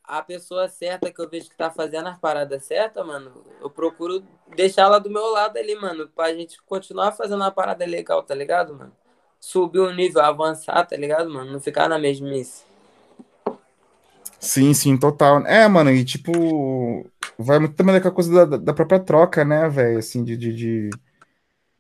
a, 0.07 0.17
a 0.19 0.23
pessoa 0.23 0.67
certa 0.69 1.11
que 1.11 1.21
eu 1.21 1.29
vejo 1.29 1.49
que 1.49 1.55
tá 1.57 1.71
fazendo 1.71 2.07
as 2.09 2.17
paradas 2.19 2.65
certas, 2.65 3.05
mano, 3.05 3.43
eu 3.61 3.69
procuro 3.69 4.23
deixar 4.55 4.83
ela 4.83 4.99
do 4.99 5.09
meu 5.09 5.25
lado 5.31 5.57
ali, 5.57 5.75
mano, 5.75 6.07
pra 6.09 6.33
gente 6.33 6.61
continuar 6.63 7.11
fazendo 7.13 7.37
uma 7.41 7.51
parada 7.51 7.85
legal, 7.85 8.23
tá 8.23 8.35
ligado, 8.35 8.73
mano? 8.75 8.95
Subir 9.39 9.79
o 9.79 9.91
nível, 9.93 10.21
avançar, 10.23 10.85
tá 10.87 10.95
ligado, 10.97 11.29
mano? 11.29 11.51
Não 11.51 11.59
ficar 11.59 11.87
na 11.89 11.99
mesmice. 11.99 12.65
Sim, 14.39 14.73
sim, 14.73 14.97
total. 14.97 15.45
É, 15.47 15.67
mano, 15.67 15.91
e 15.91 16.03
tipo, 16.05 17.09
vai 17.37 17.59
muito 17.59 17.75
também 17.75 17.95
daquela 17.95 18.13
coisa 18.13 18.45
da, 18.45 18.57
da 18.57 18.73
própria 18.73 18.99
troca, 18.99 19.43
né, 19.43 19.67
velho? 19.69 19.97
Assim, 19.99 20.23
de, 20.23 20.37
de, 20.37 20.53
de- 20.53 20.89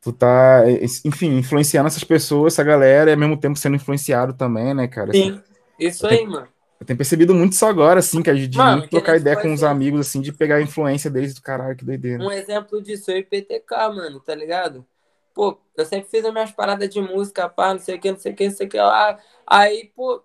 Tu 0.01 0.13
tá, 0.13 0.63
enfim, 1.05 1.37
influenciando 1.39 1.87
essas 1.87 2.03
pessoas, 2.03 2.53
essa 2.53 2.63
galera, 2.63 3.09
e 3.11 3.13
ao 3.13 3.19
mesmo 3.19 3.39
tempo 3.39 3.57
sendo 3.59 3.75
influenciado 3.75 4.33
também, 4.35 4.73
né, 4.73 4.87
cara? 4.87 5.11
Assim, 5.11 5.29
Sim, 5.29 5.43
isso 5.79 6.05
aí, 6.07 6.25
mano. 6.25 6.53
Eu 6.79 6.85
tenho 6.85 6.97
percebido 6.97 7.33
muito 7.33 7.53
isso 7.53 7.65
agora, 7.65 7.99
assim, 7.99 8.21
que 8.21 8.29
a 8.29 8.35
gente 8.35 8.57
Mano, 8.57 8.81
muito 8.81 8.91
trocar 8.91 9.17
ideia 9.17 9.35
com 9.37 9.53
os 9.53 9.63
assim- 9.63 9.65
amigos, 9.71 10.01
assim, 10.07 10.21
de 10.21 10.31
pegar 10.33 10.57
a 10.57 10.61
influência 10.61 11.09
deles 11.09 11.33
do 11.33 11.41
caralho, 11.41 11.75
que 11.75 11.85
doideira. 11.85 12.23
Um 12.23 12.31
exemplo 12.31 12.81
disso, 12.81 13.11
eu 13.11 13.17
e 13.17 13.23
PTK, 13.23 13.89
mano, 13.89 14.19
tá 14.19 14.33
ligado? 14.35 14.85
Pô, 15.33 15.59
eu 15.75 15.85
sempre 15.85 16.09
fiz 16.09 16.23
as 16.23 16.31
minhas 16.31 16.51
paradas 16.51 16.89
de 16.89 17.01
música, 17.01 17.49
pá, 17.49 17.73
não 17.73 17.79
sei 17.79 17.95
o 17.95 17.99
que, 17.99 18.11
não 18.11 18.17
sei 18.19 18.31
o 18.31 18.35
que, 18.35 18.47
não 18.47 18.55
sei 18.55 18.67
o 18.67 18.69
que 18.69 18.77
lá. 18.77 19.19
Aí, 19.45 19.91
pô, 19.95 20.23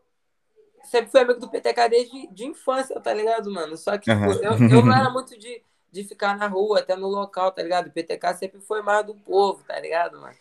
sempre 0.85 1.11
fui 1.11 1.21
amigo 1.21 1.40
do 1.40 1.50
PTK 1.50 1.88
desde 1.88 2.26
de 2.28 2.47
infância, 2.47 3.00
tá 3.00 3.12
ligado, 3.14 3.50
mano? 3.50 3.76
Só 3.76 3.99
que, 3.99 4.09
tipo, 4.11 4.33
Aham. 4.33 4.40
eu, 4.42 4.64
eu 4.69 4.83
não 4.85 4.95
era 4.97 5.11
muito 5.11 5.38
de, 5.38 5.62
de 5.92 6.04
ficar 6.04 6.37
na 6.37 6.49
rua, 6.49 6.80
até 6.80 6.97
no 6.97 7.09
local, 7.09 7.52
tá 7.52 7.62
ligado? 7.62 7.88
O 7.88 7.92
PTK 7.92 8.35
sempre 8.35 8.61
foi 8.61 8.83
mais 8.83 9.07
do 9.07 9.14
povo, 9.16 9.62
tá 9.64 9.78
ligado, 9.80 10.21
mano? 10.21 10.37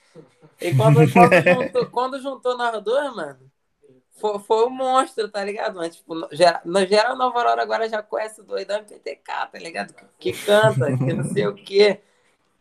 E 0.61 0.73
quando, 0.73 1.09
quando, 1.11 1.41
juntou, 1.45 1.87
quando 1.87 2.21
juntou 2.21 2.57
nós 2.57 2.83
dois, 2.83 3.15
mano, 3.15 3.51
foi, 4.19 4.39
foi 4.39 4.65
um 4.65 4.69
monstro, 4.69 5.29
tá 5.29 5.43
ligado? 5.43 5.75
Mas, 5.75 5.95
tipo, 5.95 6.15
no 6.15 6.85
geral, 6.85 7.17
Nova 7.17 7.37
Aurora 7.39 7.61
agora 7.61 7.89
já 7.89 8.01
conhece 8.03 8.41
o 8.41 8.43
doidão 8.43 8.83
PTK, 8.83 9.47
tá 9.51 9.59
ligado? 9.59 9.93
Que, 9.93 10.31
que 10.31 10.45
canta, 10.45 10.97
que 10.97 11.13
não 11.13 11.23
sei 11.23 11.47
o 11.47 11.55
quê. 11.55 11.99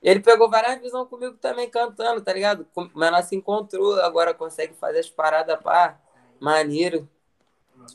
Ele 0.03 0.21
pegou 0.21 0.49
várias 0.49 0.81
visões 0.81 1.09
comigo 1.09 1.37
também 1.41 1.69
cantando, 1.69 2.21
tá 2.21 2.33
ligado? 2.33 2.67
Mas 2.95 3.11
nós 3.11 3.25
se 3.27 3.37
encontrou, 3.37 4.01
agora 4.01 4.33
consegue 4.33 4.75
fazer 4.75 5.01
as 5.01 5.11
paradas, 5.11 5.61
pá, 5.61 5.99
maneiro. 6.41 7.09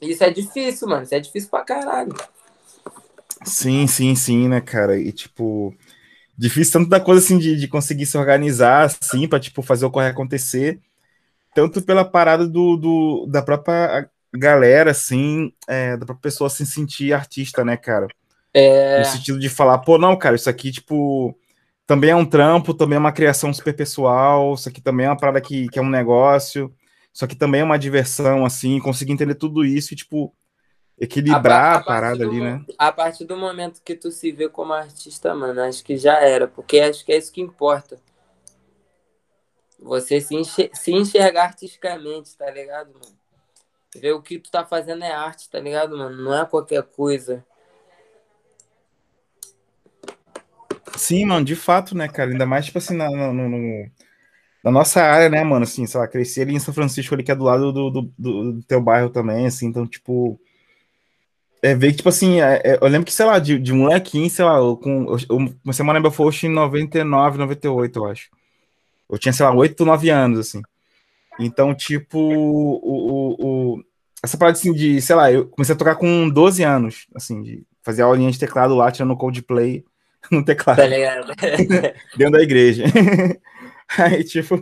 Isso 0.02 0.24
é 0.24 0.30
difícil, 0.30 0.88
mano. 0.88 1.04
Isso 1.04 1.16
é 1.16 1.20
difícil 1.20 1.50
pra 1.50 1.64
caralho. 1.64 2.14
Sim, 3.46 3.88
sim, 3.88 4.16
sim, 4.16 4.48
né, 4.48 4.60
cara? 4.62 4.98
E 4.98 5.12
tipo, 5.12 5.74
difícil 6.38 6.74
tanto 6.74 6.90
da 6.90 7.00
coisa 7.00 7.24
assim 7.24 7.38
de, 7.38 7.56
de 7.56 7.68
conseguir 7.68 8.06
se 8.06 8.18
organizar 8.18 8.84
assim 8.86 9.28
para 9.28 9.40
tipo 9.40 9.62
fazer 9.62 9.86
o 9.86 9.92
corre 9.92 10.08
acontecer, 10.08 10.80
tanto 11.54 11.82
pela 11.82 12.06
parada 12.06 12.48
do, 12.48 12.78
do 12.78 13.26
da 13.28 13.42
própria 13.42 14.10
galera 14.34 14.92
assim, 14.92 15.54
é, 15.68 15.96
da 15.96 16.06
própria 16.06 16.24
pessoa 16.24 16.50
se 16.50 16.66
sentir 16.66 17.14
artista, 17.14 17.64
né, 17.64 17.78
cara? 17.78 18.08
É... 18.54 19.00
No 19.00 19.06
sentido 19.06 19.40
de 19.40 19.50
falar, 19.50 19.80
pô, 19.80 19.98
não, 19.98 20.18
cara, 20.18 20.36
isso 20.36 20.50
aqui 20.50 20.72
tipo 20.72 21.38
também 21.86 22.12
é 22.12 22.16
um 22.16 22.26
trampo, 22.26 22.74
também 22.74 22.96
é 22.96 23.00
uma 23.00 23.12
criação 23.12 23.54
super 23.54 23.76
pessoal, 23.76 24.54
isso 24.54 24.70
aqui 24.70 24.82
também 24.82 25.06
é 25.06 25.10
uma 25.10 25.18
parada 25.18 25.42
que, 25.42 25.68
que 25.68 25.78
é 25.78 25.82
um 25.82 25.90
negócio, 25.90 26.74
isso 27.14 27.26
aqui 27.26 27.36
também 27.36 27.62
é 27.62 27.64
uma 27.64 27.78
diversão 27.78 28.46
assim, 28.46 28.80
conseguir 28.80 29.12
entender 29.12 29.36
tudo 29.36 29.66
isso 29.66 29.94
e 29.94 29.98
tipo 29.98 30.34
equilibrar 31.00 31.74
a, 31.74 31.74
a, 31.74 31.78
a 31.78 31.84
parada 31.84 32.24
ali, 32.24 32.40
né? 32.40 32.64
A 32.78 32.92
partir 32.92 33.26
do 33.26 33.36
momento 33.36 33.82
que 33.84 33.96
tu 33.96 34.12
se 34.12 34.32
vê 34.32 34.48
como 34.48 34.74
artista, 34.74 35.34
mano, 35.36 35.62
acho 35.62 35.84
que 35.84 35.98
já 35.98 36.20
era, 36.20 36.48
porque 36.48 36.80
acho 36.80 37.04
que 37.06 37.12
é 37.12 37.18
isso 37.18 37.32
que 37.32 37.42
importa. 37.42 38.00
Você 39.84 40.22
se, 40.22 40.36
enxer 40.36 40.70
se 40.74 40.92
enxergar 40.92 41.44
artisticamente, 41.44 42.36
tá 42.38 42.50
ligado, 42.50 42.94
mano? 42.94 43.16
Ver 43.96 44.14
o 44.14 44.22
que 44.22 44.40
tu 44.40 44.50
tá 44.50 44.66
fazendo 44.66 45.04
é 45.04 45.12
arte, 45.12 45.50
tá 45.50 45.60
ligado, 45.60 45.98
mano? 45.98 46.24
Não 46.24 46.36
é 46.36 46.46
qualquer 46.46 46.82
coisa. 46.84 47.46
Sim, 50.98 51.26
mano, 51.26 51.46
de 51.46 51.56
fato, 51.56 51.96
né, 51.96 52.08
cara? 52.08 52.32
Ainda 52.32 52.46
mais, 52.46 52.66
tipo 52.66 52.78
assim, 52.78 52.96
na, 52.96 53.10
no, 53.10 53.34
no, 53.34 53.92
na 54.64 54.72
nossa 54.72 55.02
área, 55.02 55.30
né, 55.30 55.44
mano? 55.44 55.64
Assim, 55.64 55.86
sei 55.86 56.00
lá, 56.00 56.08
cresci 56.08 56.42
ali 56.42 56.56
em 56.56 56.60
São 56.60 56.74
Francisco, 56.74 57.14
ali 57.14 57.24
que 57.24 57.32
é 57.32 57.36
do 57.36 57.44
lado 57.44 57.72
do, 57.72 57.90
do, 57.90 58.02
do, 58.18 58.54
do 58.54 58.64
teu 58.64 58.82
bairro 58.82 59.10
também, 59.10 59.46
assim, 59.46 59.68
então, 59.68 59.86
tipo 59.86 60.40
é, 61.64 61.74
ver 61.74 61.92
que, 61.92 61.98
tipo 61.98 62.10
assim, 62.10 62.42
é, 62.42 62.62
é, 62.64 62.78
eu 62.82 62.88
lembro 62.90 63.06
que, 63.06 63.14
sei 63.14 63.26
lá, 63.26 63.40
de, 63.40 63.58
de 63.58 63.72
molequinho, 63.72 64.30
sei 64.30 64.44
lá, 64.44 64.58
eu, 64.58 64.76
com, 64.76 65.06
eu, 65.06 65.18
eu 65.30 65.56
comecei 65.64 65.82
a 65.82 65.86
morar 65.86 66.00
em 66.00 66.02
Belfort 66.02 66.44
em 66.44 66.50
99, 66.50 67.38
98, 67.38 68.00
eu 68.00 68.06
acho. 68.06 68.30
Eu 69.10 69.18
tinha, 69.18 69.34
sei 69.34 69.46
lá, 69.46 69.54
8, 69.54 69.86
9 69.86 70.10
anos, 70.10 70.40
assim. 70.40 70.62
Então, 71.40 71.74
tipo, 71.74 72.20
o, 72.20 72.80
o, 72.84 73.36
o, 73.40 73.84
essa 74.24 74.38
parada, 74.38 74.58
assim, 74.58 74.74
de, 74.74 75.02
sei 75.02 75.16
lá, 75.16 75.32
eu 75.32 75.48
comecei 75.48 75.74
a 75.76 75.78
tocar 75.78 75.96
com 75.96 76.30
12 76.30 76.64
anos, 76.64 77.08
assim, 77.16 77.42
de 77.42 77.66
fazer 77.82 78.02
aulinha 78.04 78.32
de 78.32 78.40
teclado 78.40 78.76
lá, 78.76 78.92
tirando 78.92 79.18
Coldplay 79.18 79.84
no 80.32 80.44
teclado. 80.44 80.78
Tá 80.78 80.88
ligado? 80.88 81.34
dentro 82.18 82.34
da 82.34 82.42
igreja. 82.42 82.86
Aí, 83.98 84.24
tipo... 84.24 84.56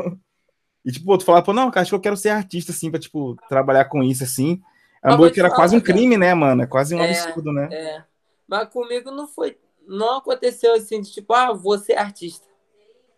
E, 0.83 0.91
tipo, 0.91 1.15
tu 1.17 1.25
fala, 1.25 1.43
pô, 1.43 1.53
não, 1.53 1.69
cara, 1.69 1.81
acho 1.81 1.91
que 1.91 1.95
eu 1.95 2.01
quero 2.01 2.17
ser 2.17 2.29
artista, 2.29 2.71
assim, 2.71 2.89
pra, 2.89 2.99
tipo, 2.99 3.35
trabalhar 3.47 3.85
com 3.85 4.01
isso, 4.01 4.23
assim. 4.23 4.59
Hambúrguer 5.03 5.39
era 5.39 5.49
falar, 5.49 5.61
quase 5.61 5.75
um 5.75 5.81
crime, 5.81 6.15
cara. 6.15 6.19
né, 6.19 6.33
mano? 6.33 6.63
É 6.63 6.67
quase 6.67 6.95
um 6.95 7.01
é, 7.01 7.09
absurdo, 7.09 7.51
né? 7.51 7.69
É. 7.71 8.03
Mas 8.47 8.69
comigo 8.69 9.09
não 9.11 9.27
foi. 9.27 9.57
Não 9.87 10.17
aconteceu 10.17 10.73
assim, 10.75 11.01
de 11.01 11.11
tipo, 11.11 11.33
ah, 11.33 11.53
vou 11.53 11.77
ser 11.77 11.97
artista. 11.97 12.45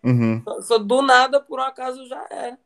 Uhum. 0.04 0.42
Só, 0.44 0.62
só, 0.62 0.78
do 0.78 1.02
nada, 1.02 1.40
por 1.40 1.60
um 1.60 1.64
acaso, 1.64 2.06
já 2.08 2.26
era. 2.30 2.60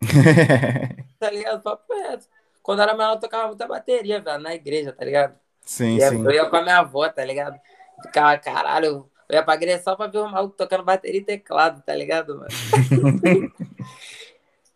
tá 1.18 1.30
ligado? 1.30 1.62
Papo 1.62 1.94
reto. 1.94 2.26
Quando 2.62 2.82
era 2.82 2.92
menor, 2.92 3.14
eu 3.14 3.20
tocava 3.20 3.48
muita 3.48 3.66
bateria, 3.66 4.20
velho, 4.20 4.38
na 4.40 4.54
igreja, 4.54 4.92
tá 4.92 5.04
ligado? 5.04 5.34
Sim, 5.64 5.96
ia, 5.96 6.10
sim. 6.10 6.24
Eu 6.24 6.30
ia 6.30 6.46
com 6.46 6.56
a 6.56 6.62
minha 6.62 6.78
avó, 6.78 7.08
tá 7.08 7.24
ligado? 7.24 7.58
Ficava, 8.02 8.36
caralho, 8.38 9.08
eu 9.28 9.36
ia 9.36 9.42
pra 9.42 9.54
igreja 9.54 9.82
só 9.82 9.96
pra 9.96 10.06
ver 10.06 10.18
o 10.18 10.28
maluco 10.28 10.56
tocando 10.56 10.84
bateria 10.84 11.20
e 11.20 11.24
teclado, 11.24 11.82
tá 11.82 11.94
ligado, 11.94 12.38
mano? 12.38 12.48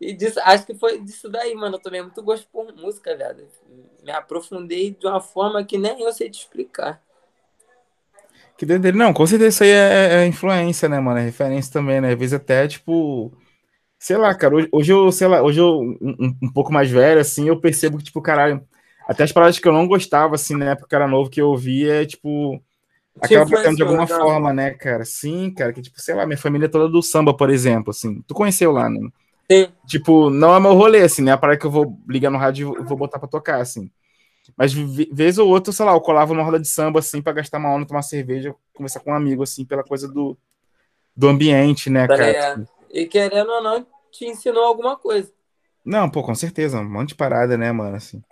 E 0.01 0.13
disso, 0.13 0.39
acho 0.43 0.67
que 0.67 0.75
foi 0.75 1.01
disso 1.01 1.29
daí, 1.29 1.55
mano. 1.55 1.77
Eu 1.77 1.81
tomei 1.81 2.03
muito 2.03 2.23
gosto 2.23 2.47
por 2.49 2.73
música, 2.75 3.17
velho. 3.17 3.49
Me 4.03 4.13
aprofundei 4.13 4.91
de 4.91 5.07
uma 5.07 5.21
forma 5.21 5.65
que 5.65 5.79
nem 5.79 6.03
eu 6.03 6.13
sei 6.13 6.29
te 6.31 6.41
explicar. 6.41 7.03
Que 8.57 8.65
doideira. 8.65 8.97
Não, 8.97 9.13
com 9.13 9.27
certeza 9.27 9.49
isso 9.49 9.65
aí 9.65 9.71
é, 9.71 10.15
é, 10.23 10.27
influência, 10.27 10.89
né, 10.89 10.99
mano? 10.99 11.19
É 11.19 11.25
referência 11.25 11.73
também, 11.73 12.01
né? 12.01 12.13
Às 12.13 12.19
vezes 12.19 12.35
até, 12.35 12.67
tipo. 12.67 13.33
Sei 13.99 14.17
lá, 14.17 14.35
cara, 14.35 14.55
hoje, 14.55 14.69
hoje 14.71 14.93
eu, 14.93 15.11
sei 15.11 15.27
lá, 15.27 15.43
hoje 15.43 15.59
eu, 15.59 15.81
um, 15.81 16.37
um, 16.43 16.53
pouco 16.53 16.73
mais 16.73 16.91
velho, 16.91 17.19
assim, 17.19 17.49
eu 17.49 17.59
percebo 17.59 17.97
que, 17.97 18.05
tipo, 18.05 18.21
caralho, 18.21 18.63
até 19.09 19.25
as 19.25 19.33
palavras 19.33 19.59
que 19.59 19.67
eu 19.67 19.73
não 19.73 19.89
gostava, 19.89 20.35
assim, 20.35 20.55
na 20.55 20.73
época 20.73 20.95
era 20.95 21.09
novo, 21.09 21.31
que 21.31 21.41
eu 21.41 21.49
ouvia, 21.49 22.03
é, 22.03 22.05
tipo, 22.05 22.63
acaba 23.21 23.47
batendo 23.47 23.77
de 23.77 23.83
alguma 23.83 24.07
forma, 24.07 24.53
né, 24.53 24.71
cara? 24.73 25.05
Sim, 25.05 25.51
cara, 25.51 25.73
que, 25.73 25.81
tipo, 25.81 26.01
sei 26.01 26.15
lá, 26.15 26.27
minha 26.27 26.37
família 26.39 26.67
é 26.67 26.69
toda 26.69 26.89
do 26.89 27.03
samba, 27.03 27.35
por 27.35 27.49
exemplo, 27.49 27.91
assim. 27.91 28.23
Tu 28.27 28.35
conheceu 28.35 28.71
lá, 28.71 28.89
né? 28.89 29.01
Sim. 29.51 29.69
Tipo, 29.87 30.29
não 30.29 30.55
é 30.55 30.61
meu 30.61 30.75
rolê, 30.75 31.03
assim, 31.03 31.23
né? 31.23 31.33
A 31.33 31.39
parada 31.39 31.59
que 31.59 31.67
eu 31.67 31.71
vou 31.71 31.99
ligar 32.09 32.31
no 32.31 32.39
rádio 32.39 32.77
e 32.79 32.85
vou 32.85 32.99
botar 32.99 33.19
pra 33.19 33.29
tocar, 33.29 33.61
assim. 33.61 33.91
Mas 34.57 34.73
vez 34.73 35.39
ou 35.39 35.49
outra, 35.49 35.73
sei 35.73 35.85
lá, 35.87 35.93
eu 35.93 36.01
colava 36.01 36.35
numa 36.35 36.45
roda 36.45 36.61
de 36.61 36.69
samba, 36.69 36.99
assim, 37.01 37.23
pra 37.23 37.33
gastar 37.33 37.59
uma 37.59 37.73
onda, 37.73 37.87
tomar 37.87 38.03
cerveja, 38.03 38.55
conversar 38.75 39.01
com 39.01 39.11
um 39.11 39.15
amigo, 39.15 39.43
assim, 39.43 39.65
pela 39.65 39.83
coisa 39.83 40.07
do, 40.07 40.37
do 41.17 41.29
ambiente, 41.29 41.89
né, 41.89 42.07
cara? 42.07 42.67
E 42.91 43.07
querendo 43.07 43.51
ou 43.51 43.63
não, 43.63 43.87
te 44.11 44.27
ensinou 44.27 44.65
alguma 44.65 44.97
coisa. 44.97 45.33
Não, 45.85 46.11
pô, 46.11 46.23
com 46.23 46.35
certeza, 46.35 46.81
um 46.81 46.89
monte 46.89 47.11
de 47.11 47.15
parada, 47.15 47.57
né, 47.57 47.73
mano, 47.73 47.97
assim. 47.97 48.23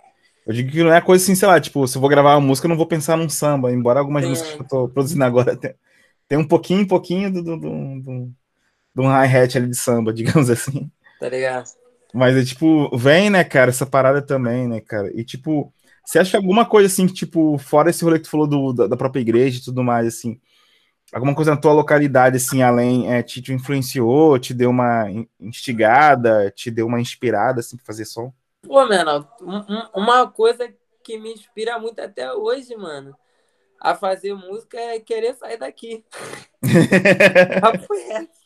Eu 0.45 0.53
digo 0.53 0.71
que 0.71 0.83
não 0.83 0.93
é 0.93 1.01
coisa 1.01 1.23
assim, 1.23 1.33
sei 1.33 1.47
lá, 1.47 1.59
tipo, 1.59 1.87
se 1.87 1.97
eu 1.97 2.01
vou 2.01 2.09
gravar 2.09 2.35
uma 2.35 2.47
música, 2.47 2.67
eu 2.67 2.69
não 2.69 2.77
vou 2.77 2.85
pensar 2.85 3.17
num 3.17 3.29
samba, 3.29 3.71
embora 3.71 3.99
algumas 3.99 4.23
Sim. 4.23 4.29
músicas 4.29 4.53
que 4.53 4.61
eu 4.61 4.67
tô 4.67 4.89
produzindo 4.89 5.23
agora 5.23 5.55
tem, 5.57 5.73
tem 6.27 6.37
um 6.37 6.47
pouquinho, 6.47 6.81
um 6.81 6.87
pouquinho 6.87 7.33
do, 7.33 7.41
do, 7.41 7.57
do, 7.57 8.01
do, 8.01 8.31
do 8.93 9.01
um 9.01 9.07
hi-hat 9.07 9.57
ali 9.57 9.67
de 9.67 9.77
samba, 9.77 10.13
digamos 10.13 10.49
assim 10.49 10.91
tá 11.19 11.29
ligado? 11.29 11.65
Mas 12.13 12.37
é 12.37 12.43
tipo, 12.45 12.95
vem, 12.97 13.29
né, 13.29 13.43
cara, 13.43 13.69
essa 13.69 13.85
parada 13.85 14.21
também, 14.21 14.67
né, 14.67 14.79
cara? 14.79 15.11
E 15.13 15.23
tipo, 15.23 15.73
você 16.05 16.19
acha 16.19 16.37
alguma 16.37 16.65
coisa 16.65 16.87
assim 16.87 17.07
que, 17.07 17.13
tipo, 17.13 17.57
fora 17.57 17.89
esse 17.89 18.03
rolê 18.03 18.19
que 18.19 18.25
tu 18.25 18.29
falou 18.29 18.47
do, 18.47 18.71
da, 18.73 18.87
da, 18.87 18.95
própria 18.95 19.21
igreja 19.21 19.59
e 19.59 19.63
tudo 19.63 19.83
mais, 19.83 20.05
assim, 20.05 20.39
alguma 21.11 21.33
coisa 21.33 21.51
na 21.51 21.57
tua 21.57 21.73
localidade, 21.73 22.37
assim, 22.37 22.61
além, 22.61 23.11
é, 23.11 23.23
te, 23.23 23.41
te 23.41 23.51
influenciou, 23.51 24.37
te 24.37 24.53
deu 24.53 24.69
uma 24.69 25.07
instigada, 25.39 26.51
te 26.51 26.69
deu 26.69 26.85
uma 26.85 27.01
inspirada, 27.01 27.59
assim, 27.59 27.75
pra 27.75 27.85
fazer 27.85 28.05
som? 28.05 28.31
Pô, 28.61 28.87
mano, 28.87 29.27
uma 29.95 30.29
coisa 30.29 30.71
que 31.03 31.17
me 31.17 31.33
inspira 31.33 31.79
muito 31.79 31.99
até 31.99 32.31
hoje, 32.33 32.75
mano, 32.75 33.15
a 33.79 33.95
fazer 33.95 34.33
música 34.33 34.77
é 34.77 34.99
querer 34.99 35.35
sair 35.35 35.57
daqui. 35.57 36.05
Papo 37.61 37.93
reto. 37.93 38.45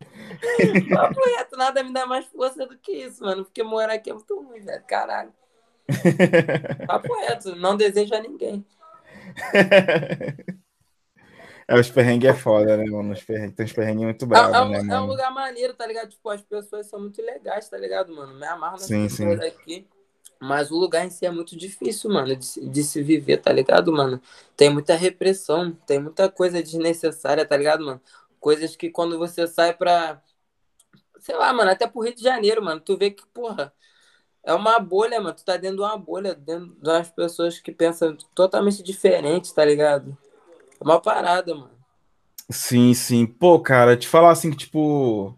Papo 0.94 1.20
reto, 1.36 1.56
nada 1.56 1.82
me 1.82 1.92
dá 1.92 2.06
mais 2.06 2.26
força 2.26 2.66
do 2.66 2.76
que 2.78 2.92
isso, 2.92 3.22
mano. 3.22 3.44
Porque 3.44 3.62
morar 3.62 3.94
aqui 3.94 4.10
é 4.10 4.14
muito 4.14 4.40
ruim, 4.40 4.60
velho. 4.60 4.84
Caralho. 4.86 5.32
Papo 6.86 7.14
reto, 7.14 7.56
não 7.56 7.76
desejo 7.76 8.14
a 8.14 8.20
ninguém. 8.20 8.64
É, 11.66 11.78
os 11.78 11.90
perrengues 11.90 12.28
é 12.28 12.34
foda, 12.34 12.76
né, 12.76 12.84
mano? 12.84 13.12
Os 13.12 13.22
perrengues, 13.22 13.56
tem 13.56 13.64
uns 13.64 13.72
perrengues 13.72 14.04
muito 14.04 14.26
bravos, 14.26 14.54
é, 14.54 14.58
é, 14.58 14.68
né, 14.68 14.78
mano? 14.78 14.92
É 14.92 15.00
um 15.00 15.06
lugar 15.06 15.32
maneiro, 15.32 15.74
tá 15.74 15.86
ligado? 15.86 16.10
Tipo, 16.10 16.28
as 16.28 16.42
pessoas 16.42 16.86
são 16.86 17.00
muito 17.00 17.22
legais, 17.22 17.68
tá 17.68 17.78
ligado, 17.78 18.14
mano? 18.14 18.34
Me 18.34 18.46
amarro 18.46 18.72
nas 18.72 18.82
sim, 18.82 19.08
sim. 19.08 19.32
aqui. 19.32 19.86
Mas 20.38 20.70
o 20.70 20.76
lugar 20.76 21.06
em 21.06 21.10
si 21.10 21.24
é 21.24 21.30
muito 21.30 21.56
difícil, 21.56 22.10
mano, 22.10 22.36
de, 22.36 22.68
de 22.68 22.84
se 22.84 23.02
viver, 23.02 23.38
tá 23.38 23.50
ligado, 23.50 23.90
mano? 23.90 24.20
Tem 24.54 24.68
muita 24.68 24.94
repressão, 24.94 25.72
tem 25.86 25.98
muita 25.98 26.28
coisa 26.28 26.62
desnecessária, 26.62 27.46
tá 27.46 27.56
ligado, 27.56 27.84
mano? 27.84 28.00
Coisas 28.38 28.76
que 28.76 28.90
quando 28.90 29.18
você 29.18 29.46
sai 29.46 29.72
pra. 29.72 30.22
Sei 31.18 31.34
lá, 31.34 31.50
mano, 31.52 31.70
até 31.70 31.86
pro 31.86 32.02
Rio 32.02 32.14
de 32.14 32.22
Janeiro, 32.22 32.62
mano, 32.62 32.80
tu 32.80 32.94
vê 32.98 33.10
que, 33.10 33.26
porra, 33.28 33.72
é 34.44 34.54
uma 34.54 34.78
bolha, 34.78 35.20
mano. 35.20 35.34
Tu 35.34 35.44
tá 35.44 35.56
dentro 35.56 35.78
de 35.78 35.82
uma 35.82 35.96
bolha, 35.96 36.34
dentro 36.34 36.66
de 36.80 36.88
umas 36.88 37.10
pessoas 37.10 37.58
que 37.58 37.72
pensam 37.72 38.16
totalmente 38.34 38.82
diferente, 38.82 39.54
tá 39.54 39.64
ligado? 39.64 40.16
É 40.80 40.84
uma 40.84 41.00
parada, 41.00 41.54
mano. 41.54 41.70
Sim, 42.50 42.92
sim. 42.94 43.26
Pô, 43.26 43.58
cara, 43.60 43.96
te 43.96 44.06
falar 44.06 44.30
assim 44.30 44.50
que, 44.50 44.56
tipo. 44.56 45.36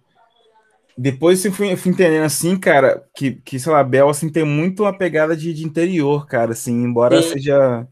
Depois 0.99 1.45
eu 1.45 1.53
fui, 1.53 1.71
eu 1.73 1.77
fui 1.77 1.93
entendendo 1.93 2.25
assim, 2.25 2.59
cara, 2.59 3.07
que, 3.15 3.33
que, 3.33 3.61
sei 3.61 3.71
lá, 3.71 3.85
Bel, 3.85 4.09
assim, 4.09 4.31
tem 4.31 4.45
muito 4.45 4.83
uma 4.83 4.97
pegada 4.97 5.37
de, 5.37 5.53
de 5.53 5.63
interior, 5.63 6.27
cara, 6.27 6.53
assim, 6.53 6.73
embora 6.73 7.21
sim. 7.21 7.35
seja 7.35 7.87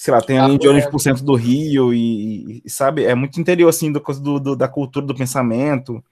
sei 0.00 0.14
lá, 0.14 0.22
tem 0.22 0.38
ah, 0.38 0.48
de 0.48 0.66
11% 0.66 1.22
do 1.22 1.34
Rio 1.34 1.92
e, 1.92 2.62
e, 2.64 2.70
sabe, 2.70 3.04
é 3.04 3.14
muito 3.14 3.38
interior, 3.38 3.68
assim, 3.68 3.92
do, 3.92 4.00
do, 4.40 4.56
da 4.56 4.66
cultura 4.66 5.04
do 5.04 5.14
pensamento, 5.14 6.02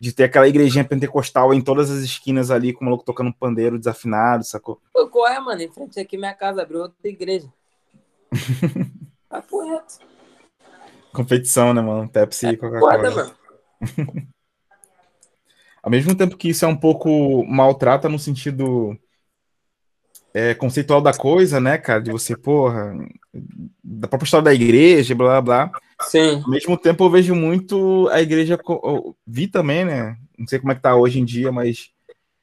de 0.00 0.12
ter 0.12 0.24
aquela 0.24 0.46
igrejinha 0.46 0.84
pentecostal 0.84 1.52
em 1.52 1.60
todas 1.60 1.90
as 1.90 1.98
esquinas 2.00 2.50
ali, 2.50 2.72
com 2.72 2.82
o 2.82 2.84
maluco 2.84 3.04
tocando 3.04 3.28
um 3.28 3.32
pandeiro 3.32 3.78
desafinado, 3.78 4.44
sacou? 4.44 4.80
Pô, 4.92 5.08
qual 5.08 5.26
é, 5.26 5.40
mano? 5.40 5.60
Em 5.60 5.70
frente 5.70 5.98
aqui 5.98 6.16
minha 6.16 6.34
casa 6.34 6.62
abriu 6.62 6.82
outra 6.82 7.08
igreja. 7.08 7.52
Papo 9.28 9.68
reto. 9.68 9.98
Competição, 11.12 11.74
né, 11.74 11.80
mano? 11.82 12.08
Pepsi 12.08 12.48
e 12.48 12.56
Coca-Cola. 12.56 13.10
mano. 13.10 13.34
Ao 15.82 15.90
mesmo 15.90 16.14
tempo 16.14 16.36
que 16.36 16.50
isso 16.50 16.64
é 16.64 16.68
um 16.68 16.76
pouco 16.76 17.44
maltrata 17.44 18.08
no 18.08 18.18
sentido 18.18 18.96
é, 20.34 20.54
conceitual 20.54 21.00
da 21.00 21.12
coisa, 21.12 21.60
né, 21.60 21.78
cara? 21.78 22.00
De 22.00 22.10
você, 22.10 22.36
porra, 22.36 22.94
da 23.82 24.06
própria 24.06 24.26
história 24.26 24.44
da 24.44 24.54
igreja, 24.54 25.14
blá 25.14 25.40
blá. 25.40 25.70
Sim. 26.08 26.42
Ao 26.42 26.50
mesmo 26.50 26.76
tempo, 26.76 27.04
eu 27.04 27.10
vejo 27.10 27.34
muito 27.34 28.08
a 28.10 28.20
igreja. 28.20 28.58
Vi 29.26 29.46
também, 29.46 29.84
né? 29.84 30.16
Não 30.38 30.46
sei 30.46 30.58
como 30.58 30.72
é 30.72 30.74
que 30.74 30.80
tá 30.80 30.96
hoje 30.96 31.20
em 31.20 31.24
dia, 31.24 31.52
mas 31.52 31.90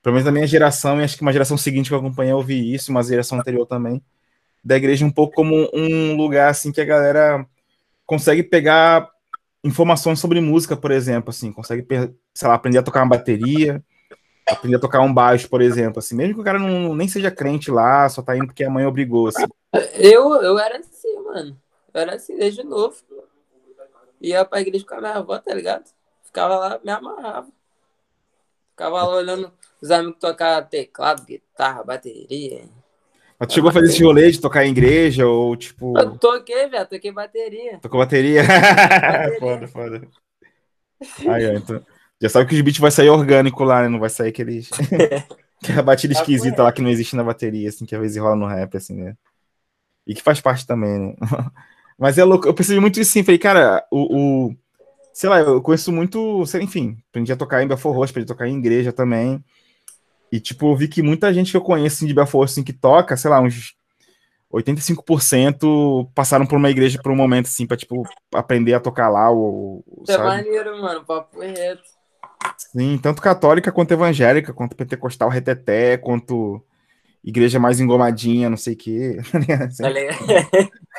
pelo 0.04 0.14
menos 0.14 0.26
na 0.26 0.32
minha 0.32 0.46
geração, 0.46 1.02
e 1.02 1.04
acho 1.04 1.16
que 1.16 1.24
uma 1.24 1.34
geração 1.34 1.58
seguinte 1.58 1.88
que 1.88 1.94
eu 1.96 1.98
acompanhei, 1.98 2.32
eu 2.32 2.42
vi 2.42 2.74
isso, 2.74 2.92
uma 2.92 3.02
geração 3.02 3.40
anterior 3.40 3.66
também, 3.66 4.00
da 4.64 4.78
igreja 4.78 5.04
um 5.04 5.10
pouco 5.12 5.34
como 5.34 5.68
um 5.74 6.16
lugar 6.16 6.52
assim 6.52 6.72
que 6.72 6.80
a 6.80 6.86
galera 6.86 7.44
consegue 8.06 8.44
pegar 8.44 9.10
informações 9.64 10.20
sobre 10.20 10.40
música, 10.40 10.78
por 10.78 10.92
exemplo, 10.92 11.32
assim, 11.32 11.52
consegue, 11.52 11.84
sei 12.36 12.48
lá, 12.48 12.54
aprender 12.54 12.78
a 12.78 12.84
tocar 12.84 13.02
uma 13.02 13.18
bateria, 13.18 13.84
aprender 14.48 14.76
a 14.76 14.80
tocar 14.80 15.02
um 15.02 15.12
baixo, 15.12 15.50
por 15.50 15.60
exemplo, 15.60 15.98
assim, 15.98 16.16
mesmo 16.16 16.36
que 16.36 16.42
o 16.42 16.44
cara 16.44 16.60
não, 16.60 16.94
nem 16.94 17.08
seja 17.08 17.32
crente 17.32 17.72
lá, 17.72 18.08
só 18.08 18.22
tá 18.22 18.38
indo 18.38 18.46
porque 18.46 18.64
a 18.64 18.70
mãe 18.70 18.86
obrigou, 18.86 19.28
assim. 19.28 19.46
Eu, 19.96 20.36
eu 20.36 20.60
era 20.60 20.78
assim, 20.78 21.16
mano. 21.24 21.58
Eu 21.92 22.02
era 22.02 22.14
assim 22.14 22.38
desde 22.38 22.64
novo. 22.64 22.96
Ia 24.22 24.46
pra 24.46 24.62
igreja 24.62 24.86
com 24.86 24.96
a 24.96 25.02
minha 25.02 25.14
avó, 25.14 25.38
tá 25.38 25.54
ligado? 25.54 25.86
Ficava 26.24 26.56
lá, 26.56 26.80
me 26.84 26.92
amarrava. 26.92 27.48
Ficava 28.72 29.04
lá 29.04 29.16
olhando 29.16 29.52
os 29.82 29.92
amigos 29.92 30.20
tocar 30.20 30.62
teclado, 30.64 31.26
guitarra, 31.26 31.84
bateria. 31.84 32.64
Mas 33.40 33.50
tu 33.50 33.54
chegou 33.56 33.70
a 33.70 33.74
fazer 33.74 33.88
esse 33.88 34.04
rolê 34.04 34.32
de 34.32 34.40
tocar 34.40 34.66
em 34.66 34.72
igreja 34.72 35.28
ou 35.28 35.56
tipo. 35.56 35.98
Eu 35.98 36.18
toquei, 36.18 36.68
velho, 36.68 36.88
toquei 36.88 37.12
bateria. 37.12 37.80
Tocou 37.80 38.00
bateria? 38.00 38.44
bateria. 38.44 39.40
foda, 39.40 39.68
foda. 39.68 40.08
Aí, 41.28 41.48
ó, 41.48 41.54
então. 41.54 41.86
Já 42.22 42.30
sabe 42.30 42.48
que 42.48 42.56
os 42.56 42.62
beats 42.62 42.80
vai 42.80 42.92
sair 42.92 43.10
orgânico 43.10 43.64
lá, 43.64 43.82
né? 43.82 43.90
Não 43.90 44.00
vai 44.00 44.10
sair 44.10 44.30
aqueles. 44.30 44.70
Aquela 45.64 45.84
batida 45.84 46.14
tá 46.14 46.20
esquisita 46.20 46.64
lá 46.64 46.72
que 46.72 46.82
não 46.82 46.90
existe 46.90 47.16
na 47.16 47.24
bateria, 47.24 47.70
assim, 47.70 47.86
que 47.86 47.96
às 47.96 48.02
vezes 48.02 48.18
rola 48.18 48.36
no 48.36 48.48
rap, 48.48 48.76
assim, 48.78 48.96
né? 48.96 49.16
E 50.06 50.14
que 50.14 50.22
faz 50.22 50.40
parte 50.40 50.68
também, 50.68 51.00
né? 51.00 51.16
Mas 51.98 52.18
é 52.18 52.24
louco, 52.24 52.48
eu 52.48 52.54
percebi 52.54 52.80
muito 52.80 53.00
isso 53.00 53.12
sim, 53.12 53.24
falei, 53.24 53.40
cara, 53.40 53.86
o, 53.90 54.48
o 54.48 54.56
sei 55.14 55.30
lá, 55.30 55.40
eu 55.40 55.62
conheço 55.62 55.92
muito, 55.94 56.46
sei, 56.46 56.62
enfim, 56.62 56.98
aprendi 57.10 57.32
a 57.32 57.38
tocar 57.38 57.64
em 57.64 57.68
Belfort 57.68 57.96
Roxo, 57.96 58.12
aprendi 58.12 58.30
a 58.30 58.34
tocar 58.36 58.48
em 58.48 58.58
igreja 58.58 58.92
também. 58.92 59.44
E, 60.30 60.42
tipo, 60.42 60.70
eu 60.70 60.75
vi 60.75 60.90
que 60.90 61.02
muita 61.02 61.34
gente 61.34 61.52
que 61.52 61.58
eu 61.58 61.62
conheço 61.62 61.98
assim, 61.98 62.08
de 62.08 62.14
Belfort, 62.14 62.50
assim, 62.50 62.64
que 62.64 62.74
toca, 62.74 63.16
sei 63.16 63.32
lá, 63.32 63.40
uns 63.40 63.75
85% 64.54 66.12
passaram 66.14 66.46
por 66.46 66.58
uma 66.58 66.70
igreja 66.70 67.00
por 67.02 67.14
um 67.14 67.16
momento, 67.16 67.46
assim, 67.46 67.66
pra, 67.66 67.78
tipo, 67.78 68.04
aprender 68.34 68.74
a 68.74 68.80
tocar 68.82 69.08
lá. 69.08 69.30
Ou, 69.30 69.84
é 70.10 70.18
maneiro, 70.18 70.82
mano, 70.82 71.06
papo 71.06 71.40
reto. 71.40 71.84
Sim, 72.58 73.00
tanto 73.02 73.22
católica 73.22 73.72
quanto 73.72 73.94
evangélica, 73.94 74.54
quanto 74.54 74.75
pentecostal 74.75 75.30
reteté, 75.30 75.98
quanto 75.98 76.62
igreja 77.25 77.60
mais 77.60 77.79
engomadinha, 77.79 78.50
não 78.50 78.58
sei 78.58 78.74
o 78.75 78.77
quê. 78.77 79.17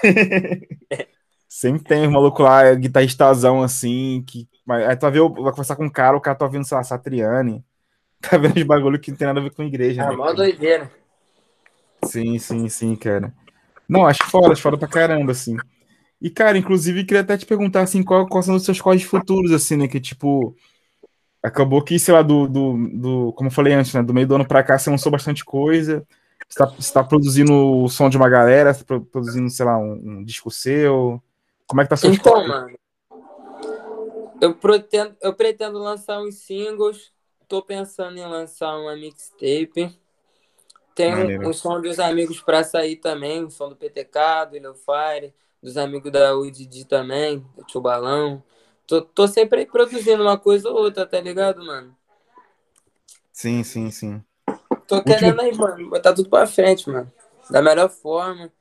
Sempre 1.49 1.85
tem 1.85 2.06
um 2.06 2.11
maluco 2.11 2.42
lá, 2.42 2.75
guitarristazão 2.75 3.62
assim, 3.62 4.23
que. 4.26 4.49
Aí 4.68 4.97
tu 4.97 5.02
vai, 5.02 5.11
ver, 5.12 5.21
vai 5.21 5.52
conversar 5.52 5.76
com 5.76 5.85
um 5.85 5.90
cara, 5.90 6.16
o 6.16 6.21
cara 6.21 6.37
tá 6.37 6.45
ouvindo, 6.45 6.64
sei 6.64 6.76
lá, 6.76 6.83
Satriani. 6.83 7.64
Tá 8.18 8.38
vendo 8.38 8.56
os 8.56 8.62
bagulho 8.62 8.99
que 8.99 9.11
não 9.11 9.18
tem 9.18 9.26
nada 9.26 9.40
a 9.40 9.42
ver 9.42 9.50
com 9.50 9.62
igreja. 9.62 10.02
É, 10.02 10.09
né, 10.09 10.16
mó 10.16 10.33
doideira. 10.33 10.90
Sim, 12.02 12.38
sim, 12.38 12.66
sim, 12.66 12.97
cara. 12.97 13.33
Não, 13.87 14.06
acho 14.06 14.25
foda, 14.25 14.52
acho 14.52 14.62
foda 14.62 14.78
pra 14.78 14.88
caramba, 14.88 15.33
assim. 15.33 15.54
E, 16.21 16.30
cara, 16.30 16.56
inclusive, 16.56 17.04
queria 17.04 17.21
até 17.21 17.37
te 17.37 17.45
perguntar, 17.45 17.83
assim, 17.83 18.02
qual, 18.02 18.26
quais 18.26 18.47
são 18.47 18.56
os 18.56 18.64
seus 18.64 18.80
códigos 18.80 19.09
futuros, 19.09 19.52
assim, 19.52 19.76
né? 19.76 19.87
Que, 19.87 20.00
tipo, 20.00 20.56
acabou 21.47 21.83
que, 21.83 21.99
sei 21.99 22.15
lá, 22.15 22.23
do, 22.23 22.47
do, 22.47 22.88
do, 22.88 23.33
como 23.33 23.49
eu 23.49 23.53
falei 23.53 23.73
antes, 23.75 23.93
né? 23.95 24.03
Do 24.03 24.15
meio 24.15 24.26
do 24.26 24.35
ano 24.35 24.47
pra 24.47 24.62
cá, 24.62 24.79
você 24.79 24.91
lançou 24.91 25.11
bastante 25.11 25.45
coisa. 25.45 26.07
Você 26.49 26.59
tá, 26.59 26.67
você 26.67 26.93
tá 26.93 27.03
produzindo 27.03 27.52
o 27.52 27.89
som 27.89 28.09
de 28.09 28.17
uma 28.17 28.28
galera, 28.28 28.73
você 28.73 28.85
tá 28.85 29.00
produzindo, 29.00 29.50
sei 29.50 29.67
lá, 29.67 29.78
um, 29.78 29.93
um 29.93 30.25
disco 30.25 30.50
seu. 30.50 31.23
Como 31.67 31.80
é 31.80 31.85
que 31.85 31.91
tá 31.91 31.97
seu 31.97 32.13
Então, 32.13 32.47
mano, 32.47 32.76
eu 34.41 34.54
pretendo, 34.54 35.17
eu 35.23 35.35
pretendo 35.35 35.78
lançar 35.78 36.21
uns 36.21 36.37
singles 36.37 37.13
tô 37.49 37.63
pensando 37.63 38.19
em 38.19 38.26
lançar 38.26 38.76
uma 38.76 38.97
mixtape. 38.97 39.97
Tem 40.95 41.15
um, 41.15 41.49
um, 41.49 41.52
som 41.52 41.80
dos 41.80 41.99
amigos 41.99 42.41
para 42.41 42.65
sair 42.65 42.97
também, 42.97 43.45
o 43.45 43.50
som 43.50 43.69
do 43.69 43.76
PTK, 43.76 44.47
do 44.50 44.56
Ilofire, 44.56 45.35
dos 45.63 45.76
amigos 45.76 46.11
da 46.11 46.35
UDD 46.35 46.87
também, 46.87 47.45
do 47.56 47.65
Tio 47.65 47.80
Balão. 47.80 48.43
Tô, 48.87 49.03
tô 49.03 49.27
sempre 49.27 49.67
produzindo 49.67 50.23
uma 50.23 50.39
coisa 50.39 50.69
ou 50.69 50.77
outra, 50.77 51.05
tá 51.05 51.21
ligado, 51.21 51.65
mano? 51.65 51.97
Sim, 53.33 53.63
sim, 53.65 53.91
sim. 53.91 54.25
Tô 54.87 55.03
querendo 55.03 55.41
aí, 55.41 55.53
mano, 55.53 55.91
botar 55.91 56.15
tudo 56.15 56.31
pra 56.31 56.47
frente, 56.47 56.89
mano. 56.89 57.13
Da 57.51 57.61
melhor 57.61 57.89
forma. 57.89 58.53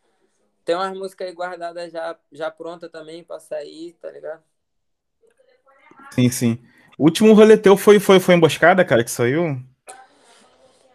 Tem 0.64 0.76
umas 0.76 0.98
músicas 0.98 1.28
aí 1.28 1.34
guardadas 1.34 1.92
já, 1.92 2.18
já 2.32 2.50
pronta 2.50 2.90
também 2.90 3.24
pra 3.24 3.40
sair, 3.40 3.94
tá 4.02 4.10
ligado? 4.10 4.44
Sim, 6.12 6.30
sim. 6.30 6.60
O 6.98 7.04
último 7.04 7.34
rolê 7.34 7.56
teu 7.56 7.78
foi, 7.78 8.00
foi, 8.00 8.20
foi 8.20 8.36
emboscada, 8.36 8.84
cara, 8.84 9.04
que 9.04 9.12
saiu? 9.12 9.62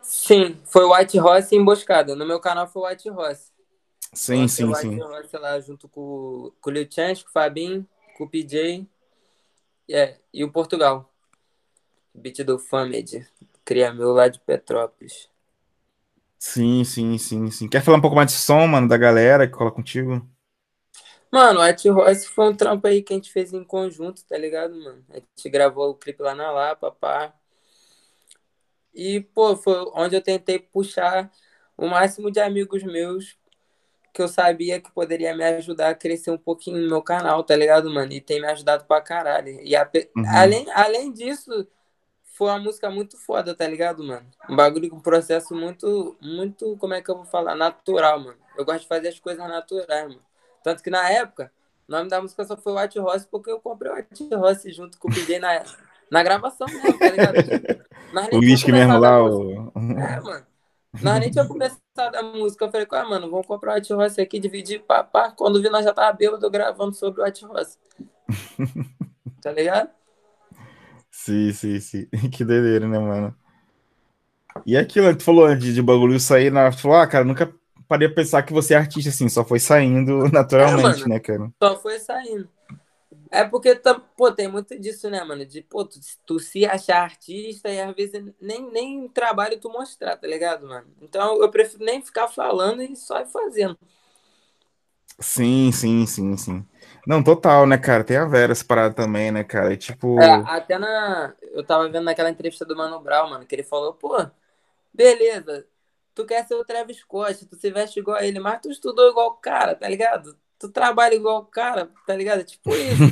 Sim, 0.03 0.59
foi 0.65 0.85
White 0.85 1.21
Horse 1.21 1.55
emboscada. 1.55 2.17
No 2.17 2.27
meu 2.27 2.41
canal 2.41 2.67
foi 2.67 2.91
White 2.91 3.09
Horse. 3.09 3.53
Sim, 4.13 4.49
sim, 4.49 4.67
White 4.67 4.89
sim. 4.89 5.01
Horse 5.01 5.37
lá 5.37 5.61
junto 5.61 5.89
com, 5.89 6.51
com 6.61 6.71
o 6.71 6.73
Liu 6.73 6.87
Chance, 6.91 7.23
com 7.23 7.31
o 7.31 7.33
Fabinho, 7.33 7.87
com 8.17 8.25
o 8.25 8.29
PJ 8.29 8.89
yeah, 9.91 10.17
e 10.33 10.45
o 10.45 10.53
Portugal. 10.53 11.13
Beat 12.15 12.45
do 12.45 12.59
Famed, 12.59 13.27
cria 13.65 13.93
meu 13.93 14.13
lá 14.13 14.29
de 14.29 14.39
Petrópolis. 14.39 15.29
Sim, 16.39 16.85
sim, 16.85 17.19
sim, 17.19 17.51
sim. 17.51 17.69
Quer 17.69 17.83
falar 17.83 17.99
um 17.99 18.01
pouco 18.01 18.17
mais 18.17 18.31
de 18.33 18.39
som, 18.39 18.67
mano, 18.67 18.89
da 18.89 18.97
galera 18.97 19.47
que 19.47 19.53
cola 19.53 19.71
contigo? 19.71 20.27
Mano, 21.31 21.61
o 21.61 21.63
White 21.65 21.89
Royce 21.89 22.27
foi 22.29 22.49
um 22.49 22.57
trampo 22.57 22.87
aí 22.87 23.03
que 23.03 23.13
a 23.13 23.17
gente 23.17 23.31
fez 23.31 23.53
em 23.53 23.63
conjunto, 23.63 24.25
tá 24.25 24.37
ligado, 24.37 24.75
mano? 24.75 25.05
A 25.11 25.17
gente 25.17 25.49
gravou 25.49 25.91
o 25.91 25.95
clipe 25.95 26.23
lá 26.23 26.35
na 26.35 26.51
Lapa, 26.51 26.91
pá. 26.91 27.33
E, 28.95 29.21
pô, 29.21 29.57
foi 29.57 29.75
onde 29.95 30.17
eu 30.17 30.23
tentei 30.23 30.59
puxar 30.59 31.31
o 31.77 31.87
máximo 31.87 32.31
de 32.31 32.41
amigos 32.41 32.83
meus 32.83 33.39
que 34.13 34.23
eu 34.23 34.29
sabia 34.29 34.81
que 34.81 34.91
poderia 34.91 35.35
me 35.35 35.45
ajudar 35.45 35.91
a 35.91 35.95
crescer 35.95 36.31
um 36.31 36.39
pouquinho 36.39 36.79
no 36.79 36.89
meu 36.89 37.03
canal, 37.03 37.43
tá 37.45 37.55
ligado, 37.57 37.91
mano? 37.91 38.13
E 38.13 38.21
tem 38.21 38.41
me 38.41 38.47
ajudado 38.47 38.85
pra 38.85 39.01
caralho. 39.01 39.61
E 39.63 39.77
a, 39.77 39.89
uhum. 40.17 40.25
além, 40.27 40.67
além 40.73 41.13
disso, 41.13 41.67
foi 42.25 42.49
uma 42.49 42.59
música 42.59 42.91
muito 42.91 43.17
foda, 43.17 43.55
tá 43.55 43.67
ligado, 43.67 44.03
mano? 44.03 44.27
Um 44.49 44.57
bagulho 44.57 44.89
com 44.89 44.97
um 44.97 45.01
processo 45.01 45.55
muito, 45.55 46.17
muito, 46.21 46.77
como 46.79 46.95
é 46.95 47.03
que 47.03 47.11
eu 47.11 47.17
vou 47.17 47.25
falar? 47.25 47.55
Natural, 47.55 48.19
mano. 48.19 48.39
Eu 48.57 48.65
gosto 48.65 48.81
de 48.81 48.89
fazer 48.89 49.09
as 49.09 49.21
coisas 49.21 49.47
naturais, 49.47 50.09
mano. 50.09 50.23
Tanto 50.63 50.83
que 50.83 50.91
na 50.91 51.09
época, 51.09 51.53
o 51.89 51.93
nome 51.93 52.09
da 52.09 52.21
música 52.21 52.45
só 52.45 52.57
foi 52.57 52.73
White 52.73 52.99
Horse 52.99 53.29
porque 53.31 53.51
eu 53.51 53.61
comprei 53.61 53.93
o 53.93 53.95
White 53.95 54.35
Horse 54.35 54.73
junto 54.73 54.99
com 54.99 55.09
o 55.09 55.15
PJ 55.15 55.39
na, 55.39 55.63
na 56.11 56.23
gravação 56.23 56.67
mesmo, 56.67 56.99
tá 56.99 57.11
ligado? 57.11 57.37
o 58.33 58.39
Whisky 58.39 58.73
mesmo 58.73 58.99
lá, 58.99 59.23
o... 59.23 59.73
É, 59.77 60.21
mano. 60.21 60.50
Nós 61.03 61.21
nem 61.21 61.31
tinha 61.31 61.47
começado 61.47 62.15
a 62.15 62.23
música. 62.23 62.65
Eu 62.65 62.71
falei, 62.71 62.87
ah, 62.91 63.09
mano, 63.09 63.31
vamos 63.31 63.47
comprar 63.47 63.73
o 63.73 63.75
White 63.77 63.93
Horse 63.93 64.21
aqui, 64.21 64.41
dividir, 64.41 64.83
papá. 64.83 65.31
Quando 65.31 65.63
vi, 65.63 65.71
nós 65.71 65.85
já 65.85 65.93
tava 65.93 66.17
bêbado 66.17 66.51
gravando 66.51 66.95
sobre 66.95 67.21
o 67.21 67.25
White 67.25 67.45
Horse. 67.47 67.79
tá 69.41 69.53
ligado? 69.53 69.91
Sim, 71.11 71.53
sim, 71.53 71.81
sim. 71.81 72.07
Que 72.33 72.45
doideira, 72.45 72.89
né, 72.89 72.99
mano? 72.99 73.35
E 74.67 74.77
aquilo 74.77 75.11
que 75.11 75.17
tu 75.17 75.25
falou 75.25 75.55
de, 75.55 75.73
de 75.73 75.83
bagulho 75.83 76.19
sair 76.19 76.51
na. 76.51 76.71
Tu 76.71 76.79
falou, 76.79 76.99
ah, 76.99 77.07
cara, 77.07 77.25
nunca 77.25 77.55
parei 77.87 78.09
a 78.09 78.13
pensar 78.13 78.43
que 78.43 78.53
você 78.53 78.75
é 78.75 78.77
artista, 78.77 79.11
assim, 79.11 79.29
só 79.29 79.45
foi 79.45 79.59
saindo 79.59 80.29
naturalmente, 80.33 81.05
é, 81.05 81.09
né, 81.09 81.21
cara? 81.21 81.51
Só 81.63 81.77
foi 81.79 81.99
saindo. 81.99 82.49
É 83.31 83.45
porque, 83.45 83.81
pô, 84.17 84.33
tem 84.33 84.49
muito 84.49 84.79
disso, 84.79 85.09
né, 85.09 85.23
mano? 85.23 85.47
De, 85.47 85.63
pô, 85.63 85.85
tu, 85.85 86.01
tu, 86.27 86.39
se 86.41 86.67
achar 86.67 87.03
artista 87.03 87.69
e 87.69 87.81
às 87.81 87.95
vezes 87.95 88.25
nem, 88.41 88.71
nem 88.73 89.09
trabalho 89.09 89.61
tu 89.61 89.71
mostrar, 89.71 90.17
tá 90.17 90.27
ligado, 90.27 90.67
mano? 90.67 90.89
Então 91.01 91.41
eu 91.41 91.49
prefiro 91.51 91.85
nem 91.85 92.03
ficar 92.03 92.27
falando 92.29 92.83
e 92.83 92.97
só 92.97 93.21
ir 93.21 93.27
fazendo. 93.27 93.79
Sim, 95.21 95.71
sim, 95.71 96.07
sim, 96.07 96.37
sim. 96.37 96.67
Não, 97.07 97.23
total, 97.23 97.67
né, 97.67 97.77
cara? 97.79 98.03
Tem 98.03 98.17
a 98.17 98.25
Vera 98.25 98.53
essa 98.53 98.65
parada 98.65 98.95
também, 98.95 99.31
né, 99.31 99.45
cara? 99.45 99.73
E, 99.73 99.77
tipo. 99.77 100.09
É, 100.19 100.25
até 100.45 100.79
na. 100.79 101.35
Eu 101.53 101.65
tava 101.65 101.89
vendo 101.89 102.05
naquela 102.05 102.31
entrevista 102.31 102.65
do 102.65 102.77
Mano 102.77 103.01
Brown, 103.01 103.31
mano, 103.31 103.47
que 103.47 103.55
ele 103.55 103.63
falou, 103.63 103.95
pô, 103.95 104.17
beleza, 104.93 105.67
tu 106.15 106.27
quer 106.27 106.47
ser 106.47 106.55
o 106.57 106.65
Travis 106.65 106.99
Scott, 106.99 107.47
tu 107.47 107.57
se 107.57 107.71
veste 107.71 108.01
igual 108.01 108.19
a 108.19 108.27
ele, 108.27 108.41
mas 108.41 108.61
tu 108.61 108.71
estudou 108.71 109.11
igual 109.11 109.29
o 109.29 109.35
cara, 109.37 109.75
tá 109.75 109.89
ligado? 109.89 110.39
Tu 110.61 110.69
trabalha 110.69 111.15
igual 111.15 111.39
o 111.39 111.47
cara, 111.47 111.91
tá 112.07 112.15
ligado? 112.15 112.45
Tipo 112.45 112.71
isso. 112.75 113.03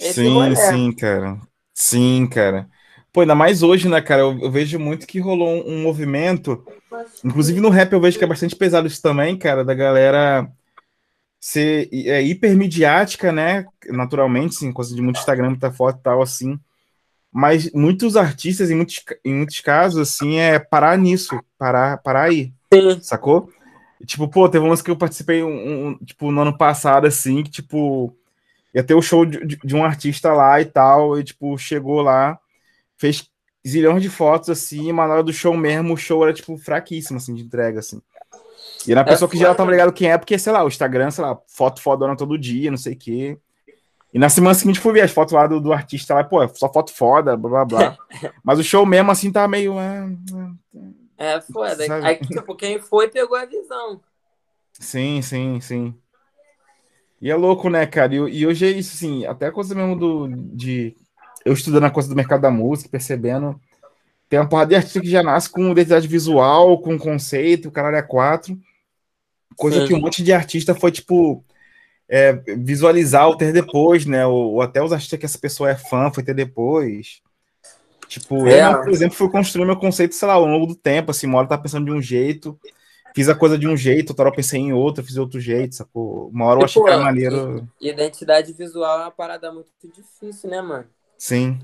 sim, 0.14 0.56
sim, 0.56 0.92
cara. 0.92 1.38
Sim, 1.74 2.26
cara. 2.26 2.66
Pô, 3.12 3.20
ainda 3.20 3.34
mais 3.34 3.62
hoje, 3.62 3.86
né, 3.86 4.00
cara? 4.00 4.22
Eu, 4.22 4.38
eu 4.40 4.50
vejo 4.50 4.78
muito 4.78 5.06
que 5.06 5.20
rolou 5.20 5.46
um, 5.46 5.74
um, 5.74 5.82
movimento. 5.82 6.64
Inclusive 7.22 7.60
no 7.60 7.68
rap 7.68 7.92
eu 7.92 8.00
vejo 8.00 8.16
que 8.16 8.24
é 8.24 8.26
bastante 8.26 8.56
pesado 8.56 8.86
isso 8.86 9.02
também, 9.02 9.36
cara, 9.36 9.62
da 9.62 9.74
galera 9.74 10.50
ser 11.38 11.90
é, 11.92 12.22
hipermediática, 12.22 13.30
né? 13.30 13.66
Naturalmente, 13.88 14.54
sim, 14.54 14.72
coisa 14.72 14.94
de 14.94 15.02
muito 15.02 15.18
Instagram, 15.18 15.50
muita 15.50 15.70
foto 15.70 15.98
e 15.98 16.02
tal, 16.02 16.22
assim. 16.22 16.58
Mas 17.30 17.70
muitos 17.72 18.16
artistas, 18.16 18.70
em 18.70 18.74
muitos, 18.74 19.04
em 19.22 19.34
muitos 19.34 19.60
casos, 19.60 20.00
assim, 20.00 20.38
é 20.38 20.58
parar 20.58 20.96
nisso, 20.96 21.38
parar, 21.58 21.98
parar 21.98 22.22
aí. 22.22 22.54
Sim. 22.72 22.98
Sacou? 23.02 23.50
Tipo, 24.06 24.28
pô, 24.28 24.48
teve 24.48 24.64
um 24.64 24.68
lance 24.68 24.82
que 24.82 24.90
eu 24.90 24.96
participei 24.96 25.42
um, 25.42 25.88
um, 25.88 25.98
tipo, 25.98 26.30
no 26.32 26.40
ano 26.40 26.56
passado, 26.56 27.06
assim, 27.06 27.42
que, 27.42 27.50
tipo, 27.50 28.14
ia 28.74 28.82
ter 28.82 28.94
o 28.94 29.02
show 29.02 29.26
de, 29.26 29.56
de, 29.56 29.76
um 29.76 29.84
artista 29.84 30.32
lá 30.32 30.60
e 30.60 30.64
tal, 30.64 31.18
e, 31.18 31.24
tipo, 31.24 31.56
chegou 31.58 32.00
lá, 32.00 32.38
fez 32.96 33.28
zilhões 33.66 34.02
de 34.02 34.08
fotos, 34.08 34.48
assim, 34.48 34.90
mas 34.92 35.06
na 35.06 35.14
hora 35.14 35.22
do 35.22 35.32
show 35.32 35.54
mesmo, 35.56 35.94
o 35.94 35.98
show 35.98 36.22
era, 36.24 36.32
tipo, 36.32 36.56
fraquíssimo, 36.56 37.18
assim, 37.18 37.34
de 37.34 37.42
entrega, 37.42 37.80
assim. 37.80 38.00
E 38.86 38.92
era 38.92 39.00
uma 39.00 39.08
é 39.08 39.10
pessoa 39.10 39.30
que 39.30 39.36
já 39.36 39.54
tava 39.54 39.70
ligado 39.70 39.92
quem 39.92 40.10
é, 40.10 40.16
porque, 40.16 40.38
sei 40.38 40.52
lá, 40.52 40.64
o 40.64 40.68
Instagram, 40.68 41.10
sei 41.10 41.24
lá, 41.24 41.38
foto 41.46 41.82
fodona 41.82 42.16
todo 42.16 42.38
dia, 42.38 42.70
não 42.70 42.78
sei 42.78 42.94
o 42.94 42.96
quê. 42.96 43.38
E 44.12 44.18
na 44.18 44.28
semana 44.28 44.54
seguinte 44.54 44.80
fui 44.80 44.92
ver 44.92 45.02
as 45.02 45.12
fotos 45.12 45.32
lá 45.32 45.46
do, 45.46 45.60
do 45.60 45.72
artista 45.72 46.14
lá, 46.14 46.24
pô, 46.24 46.46
só 46.48 46.72
foto 46.72 46.92
foda, 46.92 47.36
blá 47.36 47.64
blá 47.64 47.64
blá. 47.64 47.98
Mas 48.42 48.58
o 48.58 48.64
show 48.64 48.84
mesmo, 48.84 49.10
assim, 49.10 49.30
tá 49.30 49.46
meio. 49.46 49.78
É, 49.78 50.08
é, 50.74 50.99
é 51.20 51.38
foda. 51.38 51.84
Aí, 52.02 52.16
tipo, 52.16 52.54
quem 52.56 52.80
foi 52.80 53.08
pegou 53.08 53.36
a 53.36 53.44
visão. 53.44 54.00
Sim, 54.72 55.20
sim, 55.20 55.60
sim. 55.60 55.94
E 57.20 57.30
é 57.30 57.36
louco, 57.36 57.68
né, 57.68 57.86
cara? 57.86 58.14
E, 58.14 58.16
e 58.16 58.46
hoje 58.46 58.64
é 58.64 58.70
isso, 58.70 58.94
assim, 58.94 59.26
até 59.26 59.48
a 59.48 59.52
coisa 59.52 59.74
mesmo 59.74 59.94
do. 59.94 60.28
de 60.28 60.96
Eu 61.44 61.52
estudando 61.52 61.84
a 61.84 61.90
coisa 61.90 62.08
do 62.08 62.16
mercado 62.16 62.40
da 62.40 62.50
música, 62.50 62.88
percebendo. 62.88 63.60
Tem 64.30 64.38
uma 64.38 64.48
porrada 64.48 64.70
de 64.70 64.76
artista 64.76 65.00
que 65.00 65.10
já 65.10 65.22
nasce 65.22 65.50
com 65.50 65.70
identidade 65.70 66.08
visual, 66.08 66.80
com 66.80 66.98
conceito, 66.98 67.68
o 67.68 67.72
caralho 67.72 67.96
é 67.96 68.02
quatro. 68.02 68.58
Coisa 69.56 69.82
Sim. 69.82 69.88
que 69.88 69.94
um 69.94 70.00
monte 70.00 70.22
de 70.22 70.32
artista 70.32 70.74
foi, 70.74 70.90
tipo, 70.90 71.44
é, 72.08 72.32
visualizar 72.56 73.28
o 73.28 73.36
ter 73.36 73.52
depois, 73.52 74.06
né? 74.06 74.24
Ou, 74.24 74.54
ou, 74.54 74.62
até 74.62 74.82
os 74.82 74.92
artistas 74.92 75.18
que 75.18 75.26
essa 75.26 75.38
pessoa 75.38 75.70
é 75.70 75.76
fã 75.76 76.10
foi 76.10 76.22
ter 76.22 76.32
depois. 76.32 77.20
Tipo, 78.10 78.48
é. 78.48 78.60
eu, 78.60 78.80
por 78.80 78.90
exemplo, 78.90 79.14
fui 79.14 79.30
construir 79.30 79.64
meu 79.64 79.76
conceito, 79.76 80.16
sei 80.16 80.26
lá, 80.26 80.34
ao 80.34 80.44
longo 80.44 80.66
do 80.66 80.74
tempo, 80.74 81.12
assim, 81.12 81.28
uma 81.28 81.38
hora 81.38 81.44
eu 81.44 81.48
tava 81.50 81.62
pensando 81.62 81.84
de 81.84 81.92
um 81.92 82.02
jeito, 82.02 82.58
fiz 83.14 83.28
a 83.28 83.36
coisa 83.36 83.56
de 83.56 83.68
um 83.68 83.76
jeito, 83.76 84.10
outra 84.10 84.24
hora 84.24 84.32
eu 84.32 84.36
pensei 84.36 84.58
em 84.58 84.72
outro, 84.72 85.04
fiz 85.04 85.16
outro 85.16 85.38
jeito, 85.38 85.76
sacou? 85.76 86.28
Uma 86.28 86.46
hora 86.46 86.58
eu 86.58 86.64
achei 86.64 86.82
que 86.82 86.88
era 86.88 86.98
maneiro. 86.98 87.68
Identidade 87.80 88.52
visual 88.52 88.98
é 88.98 89.02
uma 89.04 89.10
parada 89.12 89.52
muito 89.52 89.70
difícil, 89.84 90.50
né, 90.50 90.60
mano? 90.60 90.86
Sim. 91.16 91.56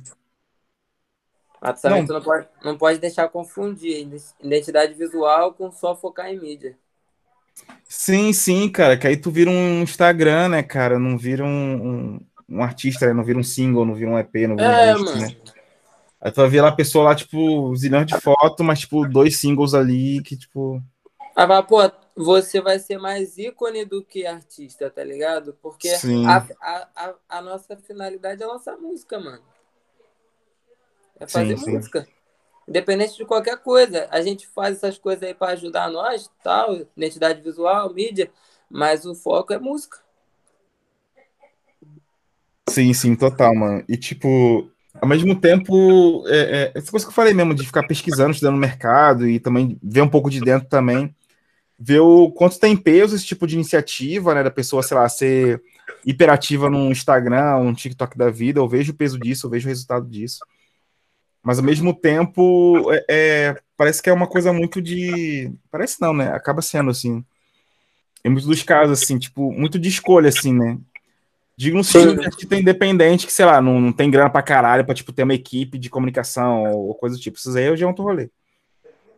Mas 1.61 1.81
também 1.81 2.03
não. 2.03 2.07
tu 2.07 2.13
não 2.13 2.23
pode, 2.23 2.49
não 2.63 2.79
pode 2.79 3.01
deixar 3.01 3.29
confundir 3.29 4.09
identidade 4.41 4.95
visual 4.95 5.53
com 5.53 5.73
só 5.73 5.97
focar 5.97 6.29
em 6.29 6.39
mídia. 6.39 6.79
Sim, 7.89 8.33
sim, 8.33 8.69
cara, 8.69 8.97
que 8.97 9.09
aí 9.09 9.17
tu 9.17 9.33
vira 9.33 9.51
um 9.51 9.83
Instagram, 9.83 10.51
né, 10.51 10.63
cara, 10.63 10.97
não 10.97 11.19
vira 11.19 11.43
um, 11.43 11.49
um, 11.49 12.21
um 12.49 12.63
artista, 12.63 13.05
né? 13.05 13.13
não 13.13 13.25
vira 13.25 13.37
um 13.37 13.43
single, 13.43 13.85
não 13.85 13.97
vira 13.97 14.11
um 14.11 14.17
EP, 14.17 14.33
não 14.47 14.55
vira 14.55 14.69
é, 14.69 14.95
um 14.95 15.05
disco, 15.05 15.19
né? 15.19 15.56
Aí 16.21 16.33
tu 16.33 16.41
vai 16.41 16.49
ver 16.49 16.63
lá 16.63 16.69
a 16.69 16.77
pessoa 16.77 17.05
lá, 17.05 17.15
tipo, 17.15 17.75
zilhões 17.77 18.07
de 18.07 18.19
fotos, 18.21 18.65
mas, 18.65 18.81
tipo, 18.81 19.07
dois 19.07 19.37
singles 19.37 19.75
ali 19.75 20.23
que, 20.23 20.37
tipo... 20.37 20.83
Ah, 21.35 21.63
pô, 21.63 21.79
você 22.17 22.63
vai 22.63 22.79
ser 22.79 22.99
mais 22.99 23.37
ícone 23.37 23.85
do 23.85 24.03
que 24.03 24.27
artista, 24.27 24.91
tá 24.91 25.05
ligado? 25.05 25.55
Porque 25.61 25.91
a, 25.91 26.37
a, 26.61 26.89
a, 26.97 27.15
a, 27.29 27.43
nossa 27.43 27.77
finalidade 27.77 28.43
é 28.43 28.47
lançar 28.47 28.79
música, 28.79 29.21
mano. 29.21 29.43
É 31.21 31.27
fazer 31.27 31.59
sim, 31.59 31.73
música. 31.73 32.05
Sim. 32.05 32.11
Independente 32.67 33.17
de 33.17 33.27
qualquer 33.27 33.59
coisa. 33.59 34.09
A 34.11 34.23
gente 34.23 34.47
faz 34.49 34.79
essas 34.79 34.99
coisas 34.99 35.23
aí 35.23 35.35
para 35.35 35.53
ajudar 35.53 35.91
nós, 35.91 36.31
tal, 36.43 36.75
identidade 36.97 37.43
visual, 37.43 37.93
mídia, 37.93 38.31
mas 38.71 39.05
o 39.05 39.15
foco 39.15 39.53
é 39.53 39.59
música. 39.59 39.99
Sim, 42.69 42.93
sim, 42.95 43.15
total, 43.15 43.55
mano. 43.55 43.85
E 43.87 43.97
tipo, 43.97 44.71
ao 45.01 45.09
mesmo 45.09 45.35
tempo, 45.35 46.25
é, 46.29 46.39
é, 46.39 46.79
essa 46.79 46.91
coisa 46.91 47.07
que 47.07 47.11
eu 47.11 47.15
falei 47.15 47.35
mesmo, 47.35 47.55
de 47.55 47.67
ficar 47.67 47.87
pesquisando, 47.87 48.33
estudando 48.33 48.55
no 48.55 48.61
mercado 48.61 49.29
e 49.29 49.39
também 49.39 49.79
ver 49.83 50.03
um 50.03 50.09
pouco 50.09 50.31
de 50.31 50.41
dentro 50.41 50.69
também, 50.69 51.15
ver 51.79 52.01
o 52.01 52.31
quanto 52.31 52.59
tem 52.59 52.77
peso 52.77 53.15
esse 53.15 53.27
tipo 53.27 53.47
de 53.47 53.55
iniciativa, 53.55 54.35
né, 54.35 54.43
da 54.43 54.51
pessoa, 54.51 54.83
sei 54.83 54.97
lá, 54.97 55.09
ser 55.09 55.63
hiperativa 56.05 56.71
no 56.71 56.91
Instagram, 56.91 57.63
no 57.63 57.75
TikTok 57.75 58.17
da 58.17 58.31
vida, 58.31 58.61
eu 58.61 58.69
vejo 58.69 58.93
o 58.93 58.97
peso 58.97 59.19
disso, 59.19 59.47
eu 59.47 59.51
vejo 59.51 59.67
o 59.67 59.69
resultado 59.69 60.07
disso. 60.07 60.39
Mas 61.43 61.59
ao 61.59 61.65
mesmo 61.65 61.95
tempo, 61.95 62.91
é, 62.93 63.05
é, 63.09 63.57
parece 63.77 64.03
que 64.03 64.11
é 64.11 64.13
uma 64.13 64.27
coisa 64.27 64.53
muito 64.53 64.83
de. 64.83 65.53
Parece 65.71 66.01
não, 66.01 66.13
né? 66.13 66.33
Acaba 66.33 66.61
sendo 66.61 66.91
assim. 66.91 67.25
Em 68.25 68.31
muitos 68.31 68.49
dos 68.49 68.65
casos, 68.65 69.01
assim, 69.01 69.17
tipo, 69.17 69.53
muito 69.53 69.79
de 69.79 69.89
escolha, 69.89 70.29
assim, 70.29 70.53
né? 70.53 70.77
Digo 71.59 71.77
no 71.77 71.85
sentido 71.85 72.21
de 72.21 72.27
artista 72.27 72.55
independente 72.55 73.27
que, 73.27 73.33
sei 73.33 73.47
lá, 73.47 73.63
não, 73.63 73.81
não 73.81 73.93
tem 73.93 74.11
grana 74.11 74.29
pra 74.29 74.43
caralho 74.43 74.85
pra, 74.85 74.95
tipo, 74.95 75.13
ter 75.13 75.23
uma 75.23 75.33
equipe 75.33 75.79
de 75.79 75.89
comunicação 75.89 76.65
ou 76.65 76.95
coisa 76.95 77.17
do 77.17 77.21
tipo. 77.21 77.39
Isso 77.39 77.57
aí 77.57 77.65
eu 77.65 77.77
já 77.77 77.87
é 77.87 77.89
outro 77.89 78.05
rolê. 78.05 78.29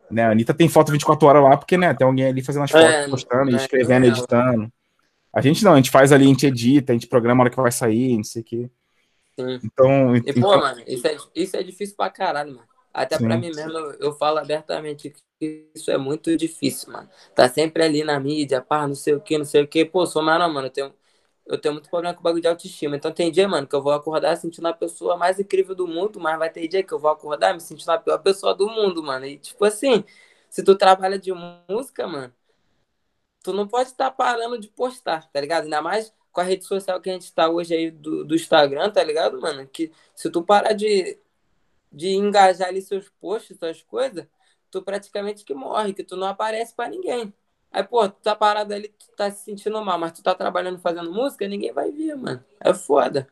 Né? 0.09 0.22
A 0.22 0.31
Anitta 0.31 0.55
tem 0.55 0.68
foto 0.68 0.92
24 0.92 1.27
horas 1.27 1.42
lá, 1.42 1.57
porque, 1.57 1.77
né, 1.77 1.92
tem 1.92 2.07
alguém 2.07 2.27
ali 2.27 2.42
fazendo 2.42 2.62
as 2.62 2.70
fotos, 2.70 2.87
é, 2.87 3.09
postando, 3.09 3.51
é, 3.51 3.57
escrevendo, 3.57 4.05
é, 4.05 4.09
editando. 4.09 4.72
A 5.33 5.40
gente 5.40 5.64
não, 5.64 5.72
a 5.74 5.77
gente 5.77 5.90
faz 5.90 6.12
ali, 6.12 6.24
a 6.24 6.29
gente 6.29 6.46
edita, 6.46 6.92
a 6.92 6.94
gente 6.94 7.09
programa 7.09 7.42
a 7.42 7.44
hora 7.44 7.51
que 7.51 7.61
vai 7.61 7.72
sair, 7.72 8.16
não 8.16 8.24
sei 8.24 8.42
o 8.42 8.44
quê. 8.44 8.70
Sim. 9.38 9.61
Então, 9.64 10.16
e, 10.16 10.18
então... 10.20 10.42
pô, 10.42 10.57
mano, 10.57 10.83
isso 10.87 11.07
é, 11.07 11.16
isso 11.35 11.57
é 11.57 11.62
difícil 11.62 11.96
pra 11.96 12.09
caralho, 12.09 12.55
mano. 12.55 12.68
Até 12.92 13.18
Sim. 13.18 13.27
pra 13.27 13.37
mim 13.37 13.51
mesmo, 13.55 13.72
eu, 13.72 13.92
eu 14.01 14.12
falo 14.14 14.38
abertamente 14.38 15.12
que 15.38 15.68
isso 15.74 15.90
é 15.90 15.98
muito 15.98 16.37
difícil, 16.37 16.92
mano. 16.92 17.09
Tá 17.35 17.48
sempre 17.48 17.83
ali 17.83 18.03
na 18.03 18.18
mídia, 18.18 18.61
pá, 18.61 18.87
não 18.87 18.94
sei 18.94 19.14
o 19.14 19.20
que, 19.20 19.38
não 19.38 19.44
sei 19.44 19.62
o 19.62 19.68
que. 19.68 19.85
Pô, 19.85 20.07
sou 20.07 20.22
mano, 20.22 20.53
mano, 20.53 20.66
eu 20.66 20.70
tenho, 20.70 20.92
eu 21.48 21.58
tenho 21.58 21.74
muito 21.74 21.88
problema 21.88 22.14
com 22.14 22.20
o 22.20 22.22
bagulho 22.22 22.42
de 22.42 22.48
autoestima. 22.48 22.96
Então 22.96 23.11
tem 23.12 23.32
dia, 23.32 23.48
mano, 23.48 23.66
que 23.66 23.74
eu 23.74 23.82
vou 23.82 23.92
acordar 23.92 24.37
sentindo 24.37 24.68
a 24.68 24.72
pessoa 24.72 25.16
mais 25.16 25.40
incrível 25.40 25.74
do 25.74 25.87
mundo, 25.87 26.20
mas 26.20 26.38
vai 26.38 26.50
ter 26.50 26.68
dia 26.68 26.82
que 26.82 26.92
eu 26.92 26.98
vou 26.98 27.11
acordar 27.11 27.54
me 27.54 27.61
sentindo 27.61 27.90
a 27.90 27.98
pior 27.98 28.18
pessoa 28.18 28.54
do 28.54 28.68
mundo, 28.68 29.02
mano. 29.02 29.24
E 29.26 29.38
tipo 29.38 29.64
assim, 29.64 30.04
se 30.50 30.62
tu 30.62 30.76
trabalha 30.76 31.18
de 31.18 31.32
música, 31.32 32.06
mano, 32.06 32.32
tu 33.42 33.52
não 33.52 33.66
pode 33.66 33.90
estar 33.90 34.11
tá 34.11 34.11
parando 34.11 34.58
de 34.58 34.68
postar, 34.68 35.28
tá 35.30 35.40
ligado? 35.40 35.64
Ainda 35.64 35.82
mais 35.82 36.14
com 36.32 36.40
a 36.40 36.44
rede 36.44 36.64
social 36.64 37.00
que 37.00 37.11
a 37.11 37.12
gente 37.14 37.32
tá 37.32 37.48
hoje 37.48 37.74
aí 37.74 37.90
do, 37.90 38.24
do 38.24 38.34
Instagram, 38.34 38.90
tá 38.90 39.02
ligado, 39.02 39.40
mano? 39.40 39.66
Que 39.66 39.92
se 40.14 40.30
tu 40.30 40.42
parar 40.42 40.72
de, 40.74 41.18
de 41.92 42.11
engajar 42.11 42.68
ali 42.68 42.82
seus 42.82 43.08
posts, 43.20 43.58
suas 43.58 43.82
coisas, 43.82 44.26
tu 44.70 44.82
praticamente 44.82 45.44
que 45.44 45.54
morre, 45.54 45.94
que 45.94 46.04
tu 46.04 46.16
não 46.16 46.26
aparece 46.26 46.74
para 46.74 46.90
ninguém. 46.90 47.32
Aí, 47.72 47.85
pô, 47.85 48.09
tu 48.09 48.16
tá 48.22 48.35
parado 48.35 48.72
ali, 48.72 48.88
tu 48.88 49.07
tá 49.16 49.31
se 49.31 49.44
sentindo 49.44 49.85
mal, 49.85 49.98
mas 49.98 50.12
tu 50.12 50.22
tá 50.22 50.35
trabalhando 50.35 50.78
fazendo 50.78 51.12
música, 51.12 51.46
ninguém 51.46 51.72
vai 51.72 51.90
ver, 51.90 52.14
mano. 52.16 52.42
É 52.61 52.72
foda. 52.72 53.28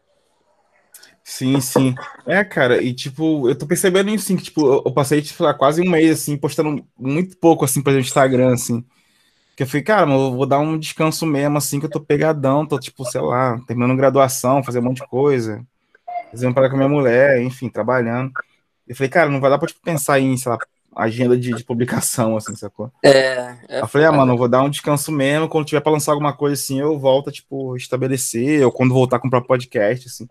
Sim, 1.25 1.61
sim. 1.61 1.94
É, 2.25 2.44
cara, 2.44 2.81
e 2.81 2.94
tipo, 2.94 3.49
eu 3.49 3.59
tô 3.59 3.66
percebendo 3.66 4.11
isso, 4.11 4.25
assim, 4.25 4.37
que, 4.37 4.44
tipo, 4.44 4.83
eu 4.87 4.92
passei, 4.92 5.20
tipo, 5.20 5.42
quase 5.55 5.83
um 5.83 5.90
mês, 5.90 6.20
assim, 6.20 6.37
postando 6.37 6.87
muito 6.96 7.37
pouco, 7.38 7.64
assim, 7.64 7.83
pra 7.83 7.92
gente 7.92 8.07
Instagram, 8.07 8.53
assim. 8.55 8.85
Que 9.57 9.64
eu 9.64 9.66
falei, 9.66 9.83
cara, 9.83 10.11
eu 10.11 10.35
vou 10.37 10.46
dar 10.46 10.61
um 10.61 10.79
descanso 10.79 11.27
mesmo, 11.27 11.59
assim, 11.59 11.81
que 11.81 11.87
eu 11.87 11.90
tô 11.90 12.01
pegadão, 12.01 12.66
tô, 12.66 12.79
tipo, 12.79 13.05
sei 13.05 13.20
lá, 13.20 13.59
terminando 13.66 13.96
graduação, 13.96 14.62
fazer 14.62 14.79
um 14.79 14.83
monte 14.83 14.99
de 15.03 15.09
coisa, 15.09 15.66
fazendo 16.31 16.55
para 16.55 16.68
com 16.68 16.77
a 16.77 16.79
minha 16.79 16.88
mulher, 16.88 17.42
enfim, 17.42 17.68
trabalhando. 17.68 18.33
Eu 18.87 18.94
falei, 18.94 19.11
cara, 19.11 19.31
não 19.31 19.40
vai 19.40 19.51
dar 19.51 19.59
pra, 19.59 19.68
tipo, 19.68 19.81
pensar 19.83 20.20
em, 20.20 20.37
sei 20.37 20.53
lá, 20.53 20.59
agenda 20.96 21.37
de, 21.37 21.52
de 21.52 21.64
publicação, 21.64 22.37
assim, 22.37 22.54
sacou? 22.56 22.90
É. 23.02 23.56
é 23.68 23.80
eu 23.80 23.88
falei, 23.88 24.06
ah, 24.06 24.12
mano, 24.12 24.32
eu 24.32 24.38
vou 24.38 24.48
dar 24.48 24.62
um 24.62 24.70
descanso 24.70 25.12
mesmo, 25.12 25.48
quando 25.48 25.66
tiver 25.66 25.80
pra 25.80 25.92
lançar 25.92 26.12
alguma 26.12 26.32
coisa, 26.32 26.54
assim, 26.54 26.80
eu 26.80 26.98
volto, 26.98 27.30
tipo, 27.30 27.76
estabelecer, 27.76 28.64
ou 28.64 28.72
quando 28.72 28.94
voltar 28.94 29.18
com 29.18 29.28
o 29.28 29.30
próprio 29.30 29.48
podcast, 29.48 30.09
assim. 30.09 30.26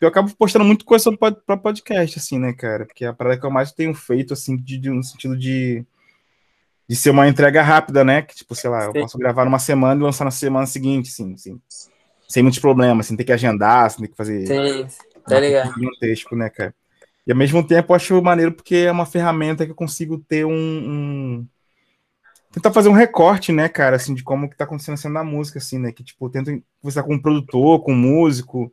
Eu 0.00 0.08
acabo 0.08 0.30
postando 0.36 0.64
muito 0.64 0.84
coisa 0.84 1.02
sobre 1.02 1.16
o 1.16 1.18
próprio 1.18 1.58
podcast, 1.58 2.18
assim, 2.18 2.38
né, 2.38 2.52
cara? 2.52 2.84
Porque 2.84 3.04
a 3.04 3.12
parada 3.12 3.38
que 3.38 3.46
eu 3.46 3.50
mais 3.50 3.72
tenho 3.72 3.94
feito, 3.94 4.34
assim, 4.34 4.56
de, 4.56 4.78
de, 4.78 4.90
no 4.90 5.02
sentido 5.02 5.36
de 5.36 5.84
de 6.88 6.94
ser 6.94 7.10
uma 7.10 7.28
entrega 7.28 7.62
rápida, 7.62 8.04
né? 8.04 8.22
Que, 8.22 8.34
tipo, 8.34 8.54
sei 8.54 8.70
lá, 8.70 8.84
eu 8.84 8.92
posso 8.92 9.18
gravar 9.18 9.44
numa 9.44 9.58
semana 9.58 10.00
e 10.00 10.04
lançar 10.04 10.24
na 10.24 10.30
semana 10.30 10.66
seguinte, 10.66 11.08
sim, 11.08 11.36
sim. 11.36 11.60
Sem 12.28 12.42
muitos 12.42 12.60
problemas, 12.60 13.06
sem 13.06 13.16
ter 13.16 13.24
que 13.24 13.32
agendar, 13.32 13.90
sem 13.90 14.02
ter 14.02 14.08
que 14.08 14.16
fazer. 14.16 14.46
Sim, 14.46 14.86
tá 15.26 15.40
ligado. 15.40 15.74
Gigantesco, 15.74 16.36
né, 16.36 16.48
cara? 16.48 16.74
E 17.26 17.32
ao 17.32 17.36
mesmo 17.38 17.66
tempo 17.66 17.92
eu 17.92 17.96
acho 17.96 18.22
maneiro 18.22 18.52
porque 18.52 18.76
é 18.76 18.92
uma 18.92 19.04
ferramenta 19.04 19.64
que 19.64 19.72
eu 19.72 19.76
consigo 19.76 20.18
ter 20.18 20.44
um, 20.44 20.52
um. 20.52 21.46
tentar 22.52 22.72
fazer 22.72 22.88
um 22.88 22.92
recorte, 22.92 23.50
né, 23.50 23.68
cara, 23.68 23.96
assim, 23.96 24.14
de 24.14 24.22
como 24.22 24.48
que 24.48 24.56
tá 24.56 24.64
acontecendo 24.64 24.96
sendo 24.96 25.14
na 25.14 25.24
música, 25.24 25.58
assim, 25.58 25.78
né? 25.78 25.90
Que, 25.90 26.04
tipo, 26.04 26.26
eu 26.26 26.30
tento 26.30 26.62
conversar 26.80 27.02
com 27.02 27.14
um 27.14 27.20
produtor, 27.20 27.82
com 27.82 27.92
um 27.92 27.96
músico. 27.96 28.72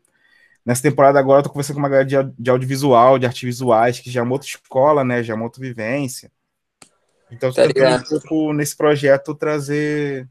Nessa 0.65 0.83
temporada 0.83 1.19
agora 1.19 1.39
eu 1.39 1.43
tô 1.43 1.49
conversando 1.49 1.75
com 1.75 1.81
uma 1.81 1.89
galera 1.89 2.07
de, 2.07 2.15
de 2.37 2.49
audiovisual, 2.49 3.17
de 3.17 3.25
artes 3.25 3.41
visuais, 3.41 3.99
que 3.99 4.11
já 4.11 4.19
é 4.21 4.23
uma 4.23 4.33
outra 4.33 4.47
escola, 4.47 5.03
né? 5.03 5.23
Já 5.23 5.33
é 5.33 5.35
uma 5.35 5.45
outra 5.45 5.59
vivência. 5.59 6.31
Então, 7.31 7.51
tá 7.51 7.63
um 7.63 8.03
pouco 8.03 8.53
nesse 8.53 8.77
projeto 8.77 9.33
trazer, 9.33 10.29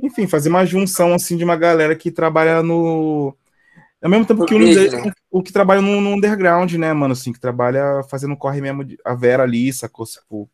enfim, 0.00 0.28
fazer 0.28 0.48
uma 0.48 0.64
junção 0.64 1.12
assim 1.12 1.36
de 1.36 1.42
uma 1.42 1.56
galera 1.56 1.96
que 1.96 2.12
trabalha 2.12 2.62
no 2.62 3.36
ao 4.02 4.10
mesmo 4.10 4.24
tempo 4.24 4.46
que 4.46 4.54
o, 4.54 5.38
o 5.38 5.42
que 5.42 5.52
trabalha 5.52 5.82
no, 5.82 6.00
no, 6.00 6.14
underground, 6.14 6.72
né, 6.74 6.92
mano, 6.92 7.12
assim, 7.12 7.32
que 7.32 7.40
trabalha 7.40 8.02
fazendo 8.08 8.36
corre 8.36 8.60
mesmo 8.60 8.84
de, 8.84 8.98
a 9.04 9.14
Vera 9.14 9.42
ali, 9.42 9.72
sacou? 9.72 10.06
Tipo, 10.06 10.48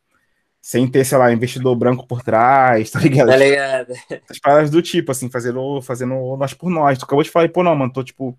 sem 0.60 0.88
ter, 0.88 1.04
sei 1.04 1.16
lá, 1.16 1.32
investidor 1.32 1.76
branco 1.76 2.06
por 2.08 2.22
trás, 2.22 2.90
tá 2.92 2.98
ligado? 2.98 3.28
Tá 3.28 3.36
ligado? 3.36 3.92
As 4.28 4.38
paradas 4.40 4.68
do 4.68 4.82
tipo, 4.82 5.12
assim, 5.12 5.30
fazendo, 5.30 5.80
fazendo 5.80 6.36
nós 6.36 6.54
por 6.54 6.68
nós. 6.68 6.98
Tu 6.98 7.04
acabou 7.04 7.22
de 7.22 7.30
falar, 7.30 7.48
pô, 7.50 7.62
não, 7.62 7.76
mano, 7.76 7.92
tô, 7.92 8.02
tipo, 8.02 8.36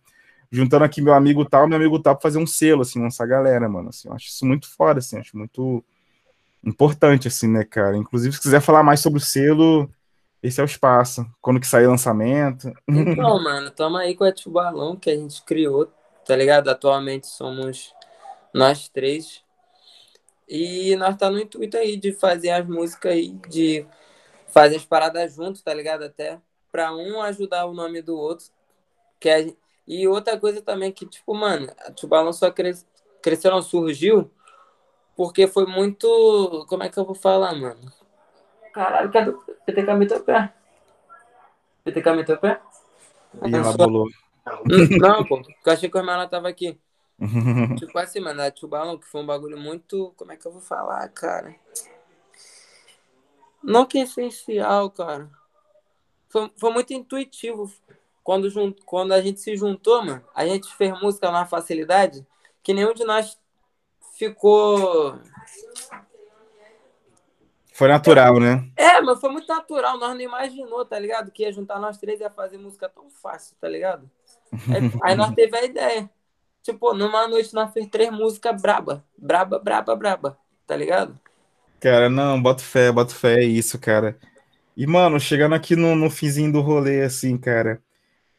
juntando 0.52 0.84
aqui 0.84 1.02
meu 1.02 1.14
amigo 1.14 1.46
tal, 1.46 1.70
meu 1.70 1.78
amigo 1.78 2.00
tal, 2.00 2.16
pra 2.16 2.24
fazer 2.24 2.38
um 2.38 2.46
selo, 2.46 2.82
assim, 2.82 3.02
lançar 3.02 3.24
a 3.24 3.28
galera, 3.28 3.70
mano. 3.70 3.90
Assim, 3.90 4.10
eu 4.10 4.14
acho 4.14 4.28
isso 4.28 4.46
muito 4.46 4.70
foda, 4.70 5.00
assim, 5.00 5.18
acho 5.18 5.38
muito 5.38 5.82
importante, 6.62 7.30
assim, 7.30 7.48
né, 7.48 7.64
cara? 7.64 7.96
Inclusive, 7.96 8.36
se 8.36 8.42
quiser 8.42 8.60
falar 8.60 8.84
mais 8.84 9.00
sobre 9.00 9.20
o 9.20 9.24
selo, 9.24 9.90
esse 10.42 10.60
é 10.60 10.64
o 10.64 10.66
espaço. 10.66 11.26
Quando 11.42 11.60
que 11.60 11.68
sair 11.68 11.88
o 11.88 11.92
lançamento. 11.92 12.72
Então, 12.88 13.38
mano, 13.44 13.72
tamo 13.72 13.98
aí 13.98 14.16
com 14.16 14.24
a 14.24 14.32
Tio 14.32 14.52
Balão 14.52 14.96
que 14.96 15.10
a 15.10 15.16
gente 15.16 15.42
criou, 15.44 15.92
tá 16.26 16.36
ligado? 16.36 16.70
Atualmente 16.70 17.28
somos 17.28 17.94
nós 18.54 18.90
três. 18.90 19.44
E 20.48 20.96
nós 20.96 21.18
tá 21.18 21.30
no 21.30 21.40
intuito 21.40 21.78
aí 21.78 21.98
de 21.98 22.14
fazer 22.14 22.52
as 22.52 22.66
músicas 22.66 23.12
aí, 23.12 23.30
de 23.50 23.86
fazer 24.48 24.78
as 24.78 24.86
paradas 24.86 25.34
juntos, 25.36 25.62
tá 25.62 25.74
ligado? 25.74 26.04
Até 26.04 26.40
pra 26.72 26.96
um 26.96 27.22
ajudar 27.22 27.66
o 27.66 27.74
nome 27.74 28.02
do 28.02 28.18
outro. 28.18 28.48
Que 29.20 29.30
a. 29.30 29.46
E 29.88 30.08
outra 30.08 30.38
coisa 30.38 30.62
também 30.62 30.92
que, 30.92 31.06
tipo, 31.06 31.34
mano, 31.34 31.72
a 31.80 31.92
Tio 31.92 32.10
Balão 32.10 32.34
só 32.34 32.52
cres... 32.52 32.86
cresceu, 33.22 33.52
não 33.52 33.62
surgiu 33.62 34.30
porque 35.18 35.48
foi 35.48 35.66
muito. 35.66 36.66
Como 36.70 36.84
é 36.84 36.90
que 36.90 36.98
eu 36.98 37.04
vou 37.04 37.16
falar, 37.16 37.56
mano? 37.56 37.92
Caralho, 38.78 39.12
cadê 39.12 39.32
o 39.32 39.42
PTK 39.66 39.94
meteu 39.96 40.18
o 40.18 40.24
pé? 40.24 40.54
PTK 41.84 42.12
meteu 42.12 42.36
o 42.36 42.38
pé? 42.38 42.62
E 43.44 43.56
ela 43.56 43.74
bolou. 43.76 44.08
Não, 45.02 45.26
pô, 45.26 45.42
porque 45.42 45.58
eu 45.66 45.74
achei 45.74 45.90
que 45.90 45.98
o 45.98 46.00
irmão 46.00 46.28
tava 46.30 46.48
aqui. 46.48 46.80
tipo 47.80 47.98
assim, 47.98 48.20
mano, 48.20 48.40
a 48.44 48.52
Tubalão, 48.52 49.00
que 49.00 49.08
foi 49.08 49.22
um 49.22 49.26
bagulho 49.26 49.58
muito. 49.58 50.14
Como 50.16 50.32
é 50.32 50.38
que 50.38 50.46
eu 50.46 50.52
vou 50.52 50.62
falar, 50.62 51.10
cara? 51.10 51.56
Não 53.64 53.84
que 53.84 53.98
é 53.98 54.04
essencial, 54.04 54.92
cara. 54.92 55.28
Foi, 56.30 56.52
foi 56.56 56.72
muito 56.72 56.94
intuitivo. 56.94 57.74
Quando, 58.24 58.76
quando 58.86 59.12
a 59.12 59.22
gente 59.22 59.40
se 59.40 59.58
juntou, 59.58 60.06
mano, 60.06 60.24
a 60.36 60.46
gente 60.46 60.72
fez 60.76 60.92
música 61.02 61.32
na 61.32 61.48
facilidade 61.48 62.24
que 62.62 62.76
nenhum 62.76 62.94
de 62.94 63.04
nós 63.06 63.40
ficou. 64.16 65.20
Foi 67.78 67.88
natural, 67.88 68.40
né? 68.40 68.68
É, 68.76 69.00
mas 69.02 69.20
foi 69.20 69.30
muito 69.30 69.48
natural. 69.48 70.00
Nós 70.00 70.16
não 70.16 70.22
imaginou, 70.22 70.84
tá 70.84 70.98
ligado? 70.98 71.30
Que 71.30 71.44
ia 71.44 71.54
juntar 71.54 71.80
nós 71.80 72.00
três 72.00 72.20
e 72.20 72.24
ia 72.24 72.30
fazer 72.32 72.58
música 72.58 72.90
tão 72.90 73.08
fácil, 73.08 73.56
tá 73.62 73.70
ligado? 73.70 74.10
Aí, 74.52 74.92
aí 75.04 75.16
nós 75.16 75.32
teve 75.36 75.56
a 75.56 75.64
ideia. 75.64 76.10
Tipo, 76.64 76.96
numa 76.96 77.28
noite 77.28 77.54
nós 77.54 77.72
fez 77.72 77.86
três 77.86 78.10
músicas 78.10 78.60
braba. 78.60 79.06
Braba, 79.16 79.60
braba, 79.60 79.96
braba. 79.96 80.40
Tá 80.66 80.76
ligado? 80.76 81.20
Cara, 81.80 82.10
não, 82.10 82.42
bota 82.42 82.64
fé, 82.64 82.92
bota 82.92 83.14
fé, 83.14 83.36
é 83.36 83.44
isso, 83.44 83.78
cara. 83.78 84.18
E, 84.76 84.88
mano, 84.88 85.20
chegando 85.20 85.54
aqui 85.54 85.76
no, 85.76 85.96
no 85.96 86.10
finzinho 86.10 86.52
do 86.52 86.62
rolê, 86.62 87.04
assim, 87.04 87.38
cara, 87.38 87.80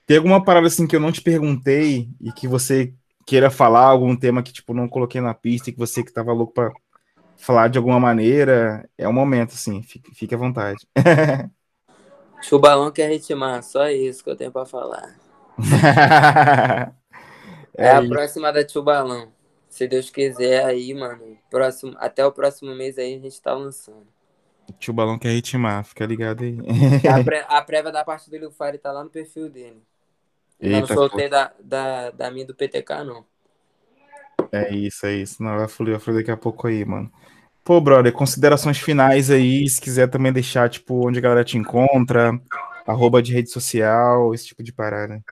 tem 0.04 0.16
alguma 0.16 0.44
parada 0.44 0.66
assim 0.66 0.84
que 0.84 0.96
eu 0.96 1.00
não 1.00 1.12
te 1.12 1.22
perguntei 1.22 2.08
e 2.20 2.32
que 2.32 2.48
você 2.48 2.92
queira 3.24 3.50
falar 3.50 3.84
algum 3.84 4.16
tema 4.16 4.42
que, 4.42 4.52
tipo, 4.52 4.74
não 4.74 4.88
coloquei 4.88 5.20
na 5.20 5.32
pista 5.32 5.70
e 5.70 5.72
que 5.72 5.78
você 5.78 6.02
que 6.02 6.12
tava 6.12 6.32
louco 6.32 6.52
pra 6.52 6.72
falar 7.38 7.68
de 7.68 7.78
alguma 7.78 7.98
maneira, 7.98 8.86
é 8.98 9.08
o 9.08 9.12
momento, 9.12 9.52
assim, 9.54 9.82
fique, 9.82 10.14
fique 10.14 10.34
à 10.34 10.38
vontade. 10.38 10.86
Chubalão 12.42 12.90
quer 12.90 13.08
ritmar, 13.08 13.62
só 13.62 13.88
isso 13.88 14.22
que 14.22 14.30
eu 14.30 14.36
tenho 14.36 14.52
pra 14.52 14.66
falar. 14.66 15.16
é, 17.76 17.86
é, 17.86 17.90
a 17.90 18.06
próxima 18.06 18.52
da 18.52 18.66
Chubalão. 18.66 19.32
Se 19.68 19.86
Deus 19.86 20.10
quiser, 20.10 20.64
aí, 20.64 20.92
mano, 20.94 21.38
próximo, 21.50 21.94
até 21.98 22.24
o 22.24 22.32
próximo 22.32 22.74
mês 22.74 22.98
aí 22.98 23.14
a 23.16 23.18
gente 23.18 23.40
tá 23.40 23.54
lançando. 23.54 24.06
Tio 24.78 24.92
Balão 24.92 25.18
quer 25.18 25.30
ritmar, 25.30 25.84
fica 25.84 26.04
ligado 26.04 26.44
aí. 26.44 26.58
a, 27.08 27.22
pré, 27.24 27.46
a 27.48 27.62
prévia 27.62 27.92
da 27.92 28.04
parte 28.04 28.28
do 28.28 28.36
Ilufari 28.36 28.78
tá 28.78 28.92
lá 28.92 29.02
no 29.02 29.10
perfil 29.10 29.48
dele. 29.48 29.82
Eita, 30.60 30.80
não 30.80 30.86
soltei 30.86 31.28
da, 31.28 31.52
da, 31.60 32.10
da 32.10 32.30
minha 32.30 32.46
do 32.46 32.54
PTK, 32.54 33.04
não. 33.04 33.24
É 34.52 34.74
isso, 34.74 35.06
é 35.06 35.14
isso. 35.14 35.42
Não, 35.42 35.56
vai 35.56 35.68
fluir, 35.68 35.92
vai 35.92 36.00
fluir 36.00 36.20
daqui 36.20 36.30
a 36.30 36.36
pouco 36.36 36.66
aí, 36.66 36.84
mano. 36.84 37.10
Pô, 37.64 37.80
brother, 37.80 38.12
considerações 38.12 38.78
finais 38.78 39.30
aí, 39.30 39.68
se 39.68 39.80
quiser 39.80 40.08
também 40.08 40.32
deixar, 40.32 40.70
tipo, 40.70 41.06
onde 41.06 41.18
a 41.18 41.22
galera 41.22 41.44
te 41.44 41.58
encontra, 41.58 42.32
arroba 42.86 43.22
de 43.22 43.32
rede 43.32 43.50
social, 43.50 44.32
esse 44.32 44.46
tipo 44.46 44.62
de 44.62 44.72
parada. 44.72 45.22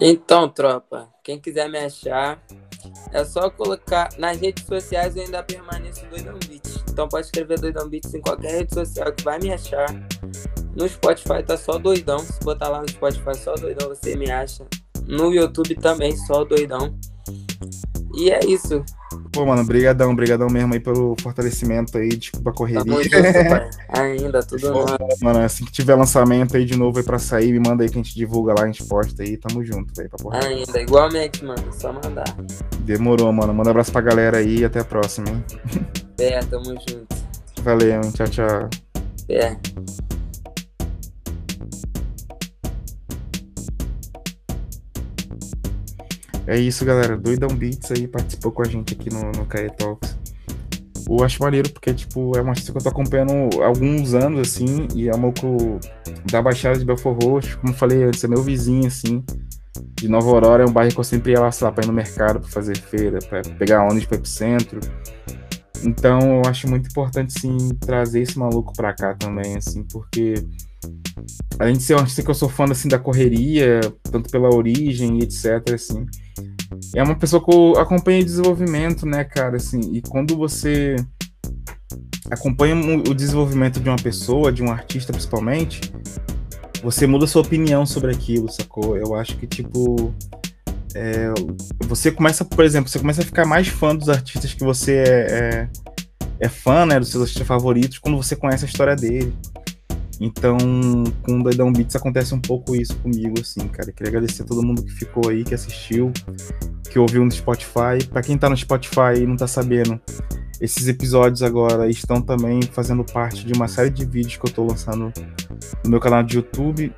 Então, 0.00 0.48
tropa, 0.48 1.08
quem 1.24 1.40
quiser 1.40 1.68
me 1.68 1.78
achar, 1.78 2.40
é 3.12 3.24
só 3.24 3.50
colocar 3.50 4.08
nas 4.18 4.38
redes 4.38 4.64
sociais 4.64 5.16
eu 5.16 5.24
ainda 5.24 5.42
permaneço 5.42 6.06
Doidão 6.06 6.38
Beats. 6.48 6.82
Então 6.88 7.08
pode 7.08 7.26
escrever 7.26 7.58
Doidão 7.60 7.88
Beats 7.88 8.14
em 8.14 8.20
qualquer 8.20 8.52
rede 8.52 8.72
social 8.72 9.12
que 9.12 9.22
vai 9.22 9.38
me 9.38 9.52
achar. 9.52 9.86
No 10.74 10.88
Spotify 10.88 11.42
tá 11.44 11.56
só 11.56 11.78
doidão. 11.78 12.20
Se 12.20 12.40
botar 12.40 12.68
lá 12.68 12.80
no 12.80 12.88
Spotify 12.88 13.36
só 13.36 13.54
doidão, 13.54 13.88
você 13.88 14.16
me 14.16 14.30
acha. 14.30 14.66
No 15.06 15.34
YouTube 15.34 15.74
também 15.76 16.16
só 16.16 16.44
doidão. 16.44 16.96
E 18.14 18.30
é 18.30 18.40
isso. 18.44 18.84
Pô, 19.32 19.46
mano, 19.46 19.64
brigadão, 19.64 20.14
brigadão 20.14 20.48
mesmo 20.48 20.74
aí 20.74 20.80
pelo 20.80 21.14
fortalecimento 21.20 21.96
aí, 21.98 22.08
desculpa 22.08 22.50
a 22.50 22.52
correria. 22.52 23.02
Junto, 23.02 23.10
pai. 23.48 23.70
Ainda, 23.88 24.42
tudo 24.42 24.72
Pô, 24.72 24.84
Mano, 25.22 25.40
assim 25.40 25.64
que 25.64 25.72
tiver 25.72 25.94
lançamento 25.94 26.56
aí 26.56 26.64
de 26.64 26.76
novo 26.76 26.98
aí 26.98 27.04
pra 27.04 27.18
sair, 27.18 27.52
me 27.52 27.60
manda 27.60 27.82
aí 27.82 27.88
que 27.88 27.98
a 27.98 28.02
gente 28.02 28.14
divulga 28.14 28.54
lá, 28.54 28.64
a 28.64 28.66
gente 28.66 28.84
posta 28.84 29.22
aí, 29.22 29.36
tamo 29.36 29.64
junto, 29.64 29.94
velho, 29.94 30.08
pra 30.08 30.18
porra. 30.18 30.44
Ainda, 30.44 30.80
igualmente, 30.80 31.44
mano, 31.44 31.62
só 31.72 31.92
mandar. 31.92 32.36
Demorou, 32.80 33.32
mano, 33.32 33.54
manda 33.54 33.68
um 33.68 33.72
abraço 33.72 33.92
pra 33.92 34.00
galera 34.00 34.38
aí 34.38 34.60
e 34.60 34.64
até 34.64 34.80
a 34.80 34.84
próxima, 34.84 35.28
hein. 35.28 35.44
É, 36.18 36.40
tamo 36.40 36.64
junto. 36.64 37.06
Valeu, 37.62 38.00
tchau, 38.12 38.28
tchau. 38.28 38.70
É. 39.28 39.56
É 46.50 46.58
isso, 46.58 46.84
galera. 46.84 47.16
Doidão 47.16 47.48
Beats 47.48 47.92
aí 47.92 48.08
participou 48.08 48.50
com 48.50 48.62
a 48.62 48.64
gente 48.64 48.92
aqui 48.94 49.08
no, 49.08 49.30
no 49.30 49.46
Caê 49.46 49.70
Talks. 49.70 50.18
Eu 51.08 51.24
acho 51.24 51.40
maneiro 51.40 51.70
porque, 51.70 51.94
tipo, 51.94 52.36
é 52.36 52.42
uma 52.42 52.50
artista 52.50 52.72
que 52.72 52.78
eu 52.78 52.82
tô 52.82 52.88
acompanhando 52.88 53.62
há 53.62 53.66
alguns 53.66 54.14
anos, 54.14 54.40
assim, 54.40 54.88
e 54.96 55.08
é 55.08 55.14
um 55.14 55.20
louco 55.20 55.78
da 56.28 56.42
Baixada 56.42 56.76
de 56.76 56.84
Belfor 56.84 57.16
Roxo, 57.22 57.56
como 57.60 57.72
falei 57.72 58.02
antes, 58.02 58.24
é 58.24 58.28
meu 58.28 58.42
vizinho, 58.42 58.88
assim, 58.88 59.24
de 59.94 60.08
Nova 60.08 60.28
Aurora, 60.28 60.64
é 60.64 60.66
um 60.66 60.72
bairro 60.72 60.92
que 60.92 60.98
eu 60.98 61.04
sempre 61.04 61.32
ia 61.32 61.40
lá, 61.40 61.52
sei 61.52 61.66
lá, 61.66 61.72
pra 61.72 61.84
ir 61.84 61.86
no 61.86 61.92
mercado, 61.92 62.40
pra 62.40 62.48
fazer 62.48 62.76
feira, 62.76 63.20
pra 63.28 63.42
pegar 63.56 63.84
ônibus 63.84 64.06
pro 64.06 64.18
epicentro. 64.18 64.80
Então, 65.84 66.42
eu 66.42 66.50
acho 66.50 66.68
muito 66.68 66.90
importante, 66.90 67.40
sim, 67.40 67.56
trazer 67.80 68.22
esse 68.22 68.36
maluco 68.36 68.72
pra 68.72 68.92
cá 68.92 69.14
também, 69.14 69.56
assim, 69.56 69.84
porque 69.84 70.34
além 71.58 71.76
de 71.76 71.82
ser 71.82 71.94
um 71.94 71.98
artista 71.98 72.22
que 72.22 72.30
eu 72.30 72.34
sou 72.34 72.48
fã, 72.48 72.64
assim, 72.64 72.88
da 72.88 72.98
correria, 72.98 73.80
tanto 74.10 74.30
pela 74.30 74.48
origem 74.54 75.18
e 75.18 75.22
etc, 75.24 75.74
assim, 75.74 76.06
é 76.94 77.02
uma 77.02 77.14
pessoa 77.14 77.44
que 77.44 77.78
acompanha 77.78 78.24
desenvolvimento, 78.24 79.04
né, 79.04 79.24
cara, 79.24 79.56
assim, 79.56 79.80
e 79.92 80.00
quando 80.00 80.36
você 80.36 80.96
acompanha 82.30 82.76
o 82.76 83.14
desenvolvimento 83.14 83.80
de 83.80 83.88
uma 83.88 83.96
pessoa, 83.96 84.52
de 84.52 84.62
um 84.62 84.70
artista 84.70 85.12
principalmente, 85.12 85.80
você 86.82 87.06
muda 87.06 87.26
sua 87.26 87.42
opinião 87.42 87.84
sobre 87.84 88.10
aquilo, 88.10 88.50
sacou? 88.50 88.96
Eu 88.96 89.14
acho 89.14 89.36
que, 89.36 89.46
tipo, 89.46 90.14
é, 90.94 91.32
você 91.80 92.10
começa, 92.10 92.44
por 92.44 92.64
exemplo, 92.64 92.88
você 92.88 92.98
começa 92.98 93.22
a 93.22 93.24
ficar 93.24 93.44
mais 93.44 93.68
fã 93.68 93.94
dos 93.94 94.08
artistas 94.08 94.54
que 94.54 94.64
você 94.64 94.96
é, 94.96 95.10
é, 95.10 95.68
é 96.40 96.48
fã, 96.48 96.86
né, 96.86 96.98
dos 96.98 97.10
seus 97.10 97.22
artistas 97.22 97.46
favoritos, 97.46 97.98
quando 97.98 98.16
você 98.16 98.34
conhece 98.34 98.64
a 98.64 98.68
história 98.68 98.96
dele. 98.96 99.32
Então, 100.20 100.58
com 101.22 101.40
o 101.40 101.42
Doidão 101.42 101.72
Beats 101.72 101.96
acontece 101.96 102.34
um 102.34 102.40
pouco 102.40 102.76
isso 102.76 102.94
comigo, 102.98 103.40
assim, 103.40 103.66
cara. 103.68 103.90
queria 103.90 104.10
agradecer 104.10 104.42
a 104.42 104.44
todo 104.44 104.62
mundo 104.62 104.84
que 104.84 104.92
ficou 104.92 105.30
aí, 105.30 105.42
que 105.42 105.54
assistiu, 105.54 106.12
que 106.90 106.98
ouviu 106.98 107.24
no 107.24 107.30
Spotify. 107.30 108.04
Para 108.10 108.20
quem 108.20 108.36
tá 108.36 108.50
no 108.50 108.56
Spotify 108.56 109.16
e 109.16 109.26
não 109.26 109.34
tá 109.34 109.46
sabendo, 109.46 109.98
esses 110.60 110.86
episódios 110.88 111.42
agora 111.42 111.88
estão 111.88 112.20
também 112.20 112.60
fazendo 112.60 113.02
parte 113.02 113.46
de 113.46 113.54
uma 113.54 113.66
série 113.66 113.88
de 113.88 114.04
vídeos 114.04 114.36
que 114.36 114.46
eu 114.46 114.52
tô 114.52 114.66
lançando 114.66 115.10
no 115.82 115.90
meu 115.90 115.98
canal 115.98 116.22
de 116.22 116.36
YouTube, 116.36 116.92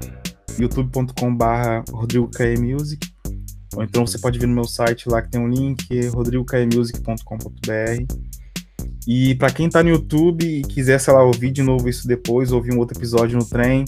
youtube.com/barra 0.58 1.84
Music. 2.58 3.12
Ou 3.76 3.84
então 3.84 4.04
você 4.04 4.18
pode 4.18 4.38
vir 4.38 4.48
no 4.48 4.54
meu 4.54 4.64
site 4.64 5.08
lá 5.08 5.22
que 5.22 5.30
tem 5.30 5.40
um 5.40 5.48
link, 5.48 6.08
rodrigocaemusic.com.br. 6.08 8.31
E 9.06 9.34
para 9.34 9.52
quem 9.52 9.68
tá 9.68 9.82
no 9.82 9.90
YouTube 9.90 10.44
e 10.44 10.62
quiser, 10.62 11.00
sei 11.00 11.12
lá, 11.12 11.24
ouvir 11.24 11.50
de 11.50 11.62
novo 11.62 11.88
isso 11.88 12.06
depois, 12.06 12.52
ouvir 12.52 12.72
um 12.72 12.78
outro 12.78 12.96
episódio 12.96 13.36
no 13.36 13.44
trem, 13.44 13.84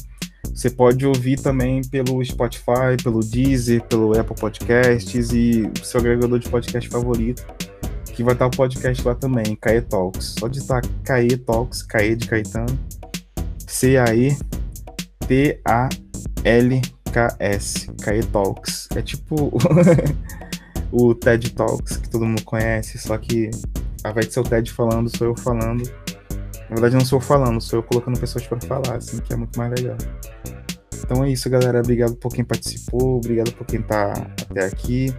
você 0.53 0.69
pode 0.71 1.07
ouvir 1.07 1.41
também 1.41 1.83
pelo 1.83 2.25
Spotify, 2.25 2.97
pelo 3.03 3.21
Deezer, 3.21 3.83
pelo 3.85 4.19
Apple 4.19 4.37
Podcasts 4.37 5.33
e 5.33 5.71
seu 5.83 6.01
agregador 6.01 6.39
de 6.39 6.49
podcast 6.49 6.89
favorito, 6.89 7.47
que 8.13 8.23
vai 8.23 8.35
estar 8.35 8.47
o 8.47 8.51
podcast 8.51 9.05
lá 9.07 9.15
também, 9.15 9.57
Caê 9.61 9.81
Talks. 9.81 10.37
Só 10.39 10.49
digitar 10.49 10.83
Caê 11.05 11.37
Talks, 11.37 11.83
Caê 11.83 12.15
de 12.15 12.29
Caetano, 12.29 12.79
C-A-E-T-A-L-K-S, 13.67 14.37
Caê 18.01 18.23
Talks. 18.23 18.89
É 18.95 19.03
tipo 19.03 19.53
o 20.93 21.15
TED 21.15 21.53
Talks 21.53 21.97
que 21.97 22.09
todo 22.09 22.25
mundo 22.25 22.45
conhece, 22.45 22.99
só 22.99 23.19
que 23.19 23.51
invés 24.11 24.29
de 24.29 24.35
ser 24.35 24.41
o 24.41 24.45
Ted 24.45 24.71
falando, 24.73 25.17
sou 25.17 25.29
eu 25.29 25.37
falando. 25.37 25.83
Na 26.69 26.77
verdade, 26.77 26.95
não 26.95 27.05
sou 27.05 27.19
eu 27.19 27.21
falando, 27.21 27.61
sou 27.61 27.79
eu 27.79 27.83
colocando 27.83 28.19
pessoas 28.19 28.47
para 28.47 28.61
falar, 28.61 28.97
assim, 28.97 29.19
que 29.19 29.33
é 29.33 29.37
muito 29.37 29.59
mais 29.59 29.73
legal. 29.73 29.97
Então 31.03 31.23
é 31.23 31.31
isso, 31.31 31.49
galera. 31.51 31.81
Obrigado 31.81 32.17
por 32.17 32.33
quem 32.33 32.45
participou, 32.45 33.17
obrigado 33.17 33.53
por 33.53 33.67
quem 33.67 33.83
tá 33.83 34.13
até 34.51 34.67
aqui. 34.67 35.15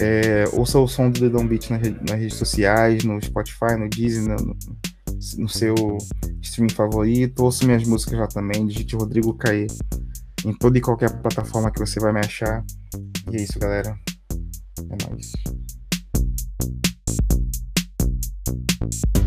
É, 0.00 0.44
ouça 0.52 0.78
o 0.78 0.88
som 0.88 1.10
do 1.10 1.30
Don't 1.30 1.46
Beat 1.46 1.70
nas, 1.70 1.82
nas, 1.82 2.18
redes 2.18 2.34
sociais, 2.34 3.04
no 3.04 3.22
Spotify, 3.22 3.76
no 3.78 3.88
Disney, 3.88 4.34
no, 4.34 4.56
no 5.38 5.48
seu 5.48 5.74
streaming 6.42 6.72
favorito. 6.72 7.44
Ouça 7.44 7.64
minhas 7.64 7.84
músicas 7.84 8.18
lá 8.18 8.26
também. 8.26 8.66
Digite 8.66 8.96
Rodrigo 8.96 9.34
Caê 9.34 9.66
em 10.44 10.52
toda 10.52 10.76
e 10.78 10.80
qualquer 10.80 11.10
plataforma 11.20 11.70
que 11.70 11.78
você 11.78 12.00
vai 12.00 12.12
me 12.12 12.20
achar. 12.20 12.64
E 13.30 13.36
é 13.36 13.42
isso, 13.42 13.58
galera. 13.58 13.96
É 14.78 15.08
nóis. 15.08 15.32
you 18.84 19.23